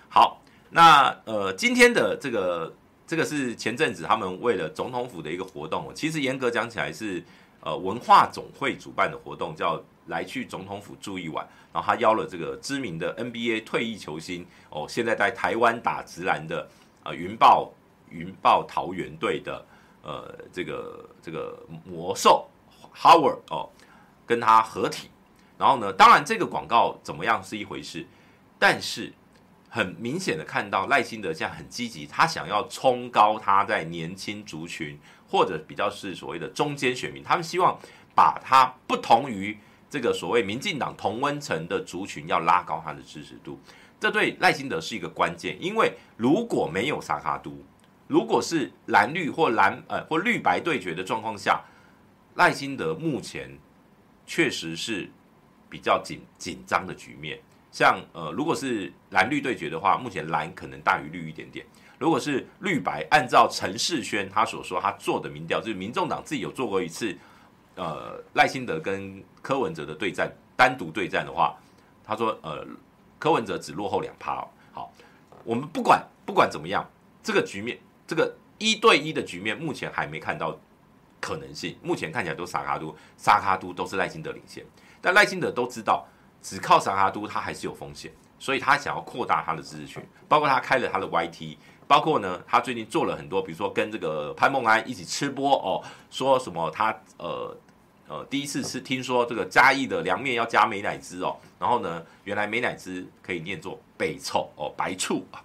[0.09, 2.73] 好，那呃，今天的这个
[3.07, 7.23] 这个是前阵子他们为了总统府的一个活动，其实严格讲起来是
[7.61, 9.81] 呃文化总会主办的活动，叫。
[10.07, 11.43] 来去总统府住一晚，
[11.73, 16.69] 然后他邀了这个知名的 NBA 退役球星哦，现在在台湾打职篮的
[17.01, 17.71] 啊云豹
[18.11, 19.65] 云豹桃园队的
[20.03, 22.47] 呃这个这个魔兽
[22.95, 23.67] Howard 哦，
[24.27, 25.09] 跟他合体，
[25.57, 28.05] 然后呢，当然这个广告怎么样是一回事，
[28.59, 29.11] 但是
[29.75, 34.97] 很明显的看到赖清德现在很积极，他想要冲高他在年轻族群
[35.27, 37.77] 或者比较是所谓的中间选民，他们希望
[38.15, 39.57] 把他不同于。
[39.87, 43.57] 这个所谓民进党同温层的族群要拉高他的支持度，
[43.97, 45.55] 这对赖清德是一个关键。
[45.61, 47.63] 因为如果没有萨卡都，
[48.07, 51.63] 如果是蓝绿或蓝呃或绿白对决的状况下，
[52.35, 53.57] 赖清德目前
[54.25, 55.09] 确实是
[55.69, 57.39] 比较紧紧张的局面。
[57.75, 61.65] 像呃，如果是蓝绿对决的话，目前蓝可能大于绿一点点。
[61.99, 67.13] 如果是绿白，按照陈世轩他所说，他做的民调，就是民众党自己有做过一次。
[67.75, 71.53] 呃，赖清德跟柯文哲的对战，单独对战的话，
[72.01, 72.65] 他说，呃，
[73.19, 74.35] 柯文哲只落后两趴。
[74.71, 74.93] 好，
[75.43, 76.89] 我们不管不管怎么样，
[77.21, 80.57] 这个局面，这个一对一的局面，目前还没看到
[81.19, 81.77] 可能性。
[81.83, 84.63] 目前看起来都萨卡都，萨卡都都是赖清德领先。
[85.01, 86.07] 但赖清德都知道，
[86.45, 91.57] 只靠萨卡都他还是有风险，所以他想要扩大他的支持群，包括他开了他的 YT。
[91.87, 95.81] 包括呢，他最近做了很多，比如说跟这个潘孟安一起吃播哦，
[96.11, 97.57] 说什么他呃
[98.07, 105.41] 呃第一次是听说这个嘉义的凉面要加美乃滋哦，然后呢，原来美乃滋可以念作北臭哦，白醋啊。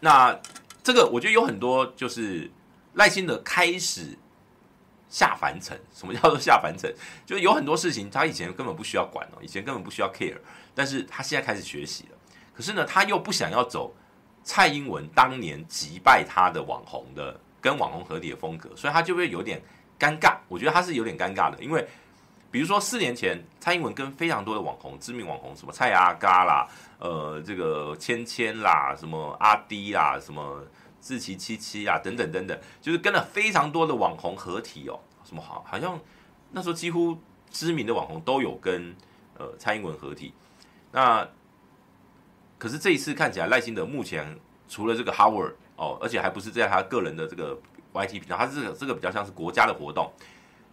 [0.00, 0.40] 那
[0.82, 2.50] 这个我觉得有很多就是
[2.94, 4.18] 赖清德开始
[5.10, 6.90] 下凡尘， 什么叫做下凡尘？
[7.26, 10.38] 就有很多事情他以前根本不需要管哦，以前根本不需要 care，
[10.74, 12.16] 但是他现在开始学习了。
[12.54, 13.94] 可是呢，他又不想要走
[14.44, 19.60] 蔡英文当年击败他的网红的跟网红合体的风格，所以他就会有点
[19.98, 20.36] 尴尬。
[20.48, 21.86] 我觉得他是有点尴尬的，因为
[22.50, 26.66] 比如说四年前蔡英文跟非常多的网红、知名网红，什么蔡阿嘎啦、
[26.98, 30.62] 呃这个芊芊啦、什么阿迪啦、什么
[31.00, 35.98] 志祺七七啊等等等等，就是跟了非常多的网红合体哦，什么好好像
[36.52, 37.18] 那时候几乎
[37.50, 38.94] 知名的网红都有跟
[39.38, 40.32] 呃蔡英文合体，
[40.92, 41.28] 那。
[42.58, 44.38] 可是这一次看起来，赖清德目前
[44.68, 47.58] 除了这个 Howard 哦，而且还不是在他个人的这个
[47.94, 50.12] YT 频道，他这个这个比较像是国家的活动。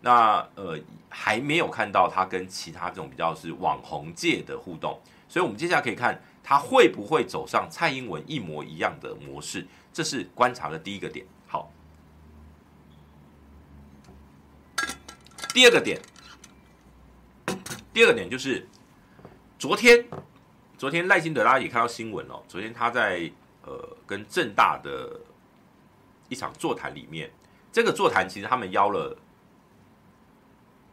[0.01, 4.99] 那呃还没有看到他跟其他这种比较是网红界的互动，
[5.29, 9.65] 所以我们接下来可以看他会不会走上蔡英文一模一样的模式，
[9.97, 11.25] 这是观察的第一个点。
[11.47, 11.71] 好，
[15.55, 15.99] 第二个点，
[17.91, 18.67] 第二个点就是
[19.57, 20.05] 昨天。
[20.77, 22.43] 昨天赖清德大家也看到新闻哦。
[22.47, 23.31] 昨天他在
[23.63, 25.19] 呃跟正大的
[26.29, 27.31] 一场座谈里面，
[27.71, 29.17] 这个座谈其实他们邀了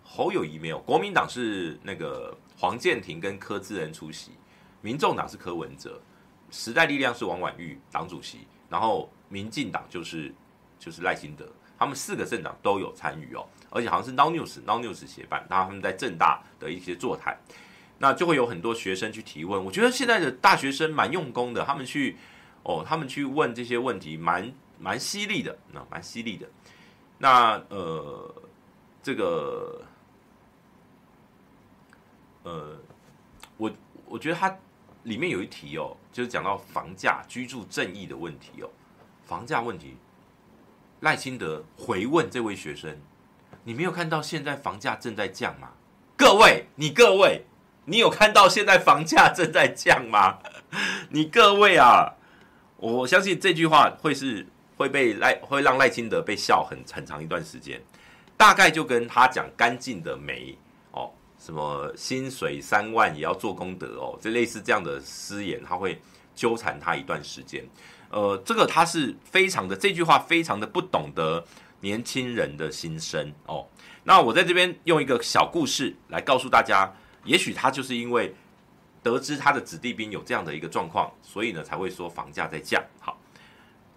[0.02, 0.78] 侯友宜没有？
[0.78, 4.30] 国民党是那个黄健庭跟柯志恩出席，
[4.80, 6.00] 民众党是柯文哲，
[6.50, 10.35] 时代力量是王婉玉党主席，然后民进党就是
[10.81, 11.49] 就是赖清德，
[11.79, 17.39] 他们四个政党都有参与哦，而且好像是 No News No News 协办，然后他们在政大的一些座谈。
[17.99, 22.16] 那就会有很多学生去提问，我觉得现在的大学生蛮用功的，他们去
[22.64, 26.49] 哦，他们去问这些问题蛮蛮犀利的，那蛮犀利的。
[27.18, 28.35] 那呃，
[29.01, 29.83] 这个
[32.43, 32.77] 呃，
[33.57, 33.70] 我
[34.07, 34.59] 我觉得他
[35.05, 38.68] 里面有一题哦，就是讲到房价居住正义的问题哦，
[39.24, 39.96] 房价问题。
[41.00, 42.98] 赖清德回问这位学生
[43.64, 45.72] ：“你没有看到现在房价正在降吗？”
[46.16, 47.44] 各位，你各位，
[47.84, 50.38] 你有看到现在房价正在降吗？
[51.11, 52.14] 你各位啊，
[52.78, 54.46] 我相信这句话会是
[54.78, 57.82] 会被赖会让赖清德被笑很很长一段时间，
[58.36, 60.57] 大概就跟他讲干净的煤，
[61.45, 66.01] 什么薪水三万也要做功德哦，这类似这样的私言，他会
[66.34, 67.62] 纠缠他一段时间。
[68.09, 71.45] 呃，这个他是非常的，这句话非常的不懂得
[71.80, 73.68] 年轻人的心声哦。
[74.05, 76.90] 那我在这边用一个小故事来告诉大家，
[77.24, 78.34] 也许他就是因为
[79.03, 82.82] 得知他的子弟兵有这样的一个状况，所以呢才会说房价在降。
[83.01, 83.18] 好，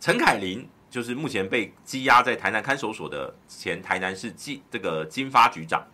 [0.02, 5.88] 陈凯琳就是目前被羁押在台南看守所的前台南市经这个经发局长。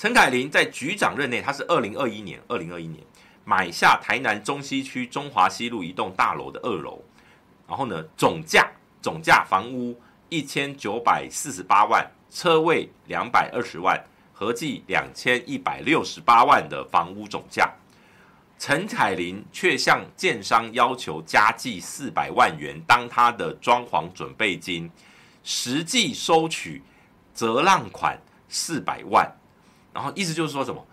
[0.00, 3.04] 陈凯琳在局长任内，他是二零二一年，二零二一年
[3.44, 7.04] 买下台南中西区中华西路一栋大楼的二楼。
[7.68, 8.66] 然后呢，总价
[9.02, 9.94] 总价房屋
[10.30, 17.70] 一千九百四十八万，车位两百二十万，合计两千一百六十八万的房屋总价。
[18.58, 24.90] 陈凯琳却向建商要求加计四百万元当他的装潢准备金，
[25.44, 26.82] 实际收取
[27.34, 29.30] 折让款四百万。
[29.92, 30.86] 然后意思就是说什么？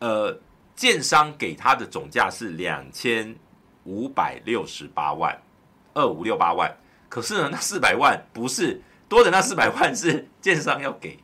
[0.00, 0.40] 呃，
[0.74, 3.36] 建商给他的总价是两千
[3.84, 5.40] 五百六十八万。
[5.94, 6.74] 二五六八万，
[7.10, 8.80] 可是呢，那四百万不是
[9.10, 11.18] 多的，那四百 万是建商要给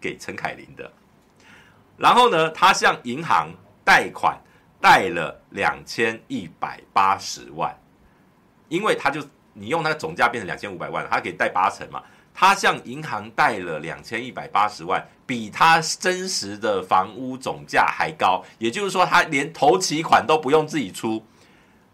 [0.00, 0.90] 给陈凯琳的。
[1.98, 3.50] 然后呢，他向银行
[3.84, 4.40] 贷款
[4.80, 7.78] 贷了两千一百八十万，
[8.70, 9.20] 因为他就
[9.52, 12.02] 你用那个总价变成两千五百万，他可以贷八成嘛。
[12.40, 18.44] 他向银行贷了两千一百八十万，比他真实的房屋总价还高。
[18.58, 21.24] 也就是说，他连头期款都不用自己出，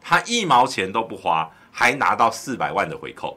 [0.02, 1.50] 他一毛钱都不花。
[1.76, 3.36] 还拿到四百万的回扣，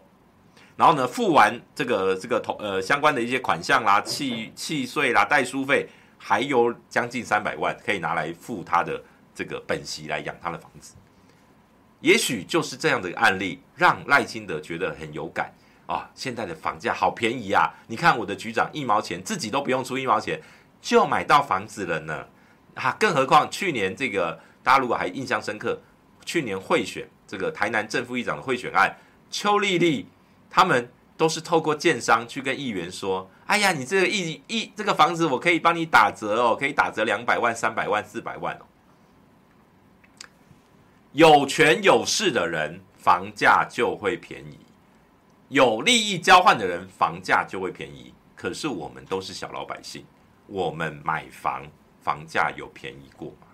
[0.76, 5.90] 然后呢，付完这个这个投呃相关的一些款项啦、契契税啦、代书费，
[6.20, 9.02] 还有将近三百万可以拿来付他的
[9.34, 10.94] 这个本息来养他的房子。
[12.00, 15.52] 也许就是这样的一个案例，让赖清德觉得很有感
[15.88, 16.10] 啊！
[16.14, 17.74] 现在的房价好便宜啊！
[17.88, 20.40] 你看我的局长一毛钱自己都不用出一毛钱
[20.82, 22.28] 就买到房子了呢，
[22.76, 22.96] 啊！
[23.00, 25.82] 更何况去年这个大家如果还印象深刻，
[26.24, 27.08] 去年贿选。
[27.30, 28.96] 这个台南正副议长的贿选案，
[29.30, 30.08] 邱丽丽
[30.50, 38.66] 他们都是透过建商去跟议员说：“哎呀，你这个一一这个房子我可以帮你打折哦，可以打折两百万、三百万、四百万哦。”
[41.12, 44.58] 有权有势的人，房价就会便宜；
[45.50, 48.14] 有利益交换的人，房价就会便宜。
[48.36, 50.06] 可是我们都是小老百姓，
[50.48, 51.66] 我们买房，
[52.02, 53.48] 房价有便宜过吗？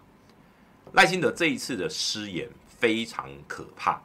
[0.93, 2.49] 赖清德这一次的失言。
[2.79, 4.01] 非常可怕，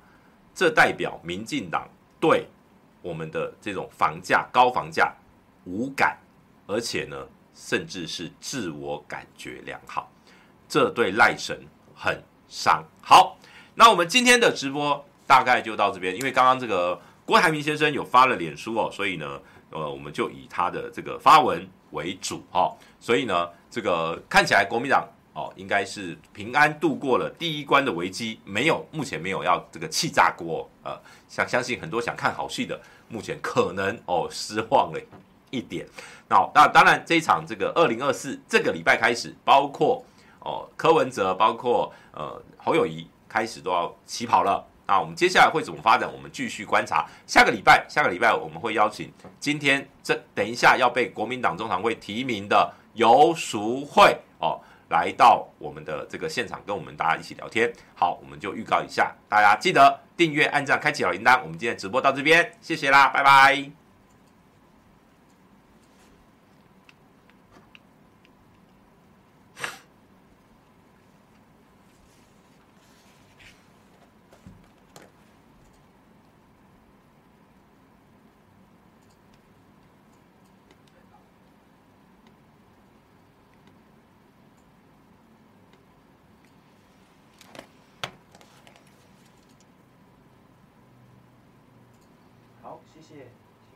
[0.54, 1.88] 这代表民进党
[2.20, 2.46] 对
[3.02, 5.12] 我们的这种房价高房价
[5.64, 6.16] 无感，
[6.68, 10.08] 而且呢，甚至是自我感觉良好，
[10.68, 11.60] 这对赖神
[11.92, 12.84] 很伤。
[13.02, 13.36] 好，
[13.74, 25.06] 那我们今天的直播大概就到这边，因为刚刚这个郭台铭先生有发了脸书哦，所以呢，呃，我们就以他的这个发文为主哈，所以呢，这个看起来国民党。
[25.34, 30.68] 哦，应该是平安度过了第一关的危机，没有，目前没有要这个气炸锅。
[30.82, 30.98] 呃，
[31.28, 35.00] 想相信很多想看好戏的，目前可能哦失望了
[35.50, 35.86] 一点。
[36.28, 40.04] 那那当然，这一场这个二零二四这个礼拜开始，包括
[40.40, 44.66] 哦柯文哲，包括呃侯友宜开始都要起跑了。
[44.88, 46.10] 那我们接下来会怎么发展？
[46.10, 47.06] 我们继续观察。
[47.26, 54.58] 下个礼拜，下个礼拜我们会邀请今天这等一下要被国民党中常会提名的游淑慧哦。
[54.88, 57.70] 来到我们的这个现场，跟我们大家一起聊天。
[57.94, 61.42] 好，我们就预告一下，大家记得订阅、按赞、开启好铃铛。
[61.42, 63.87] 我们今天直播到这边，谢谢啦，拜拜。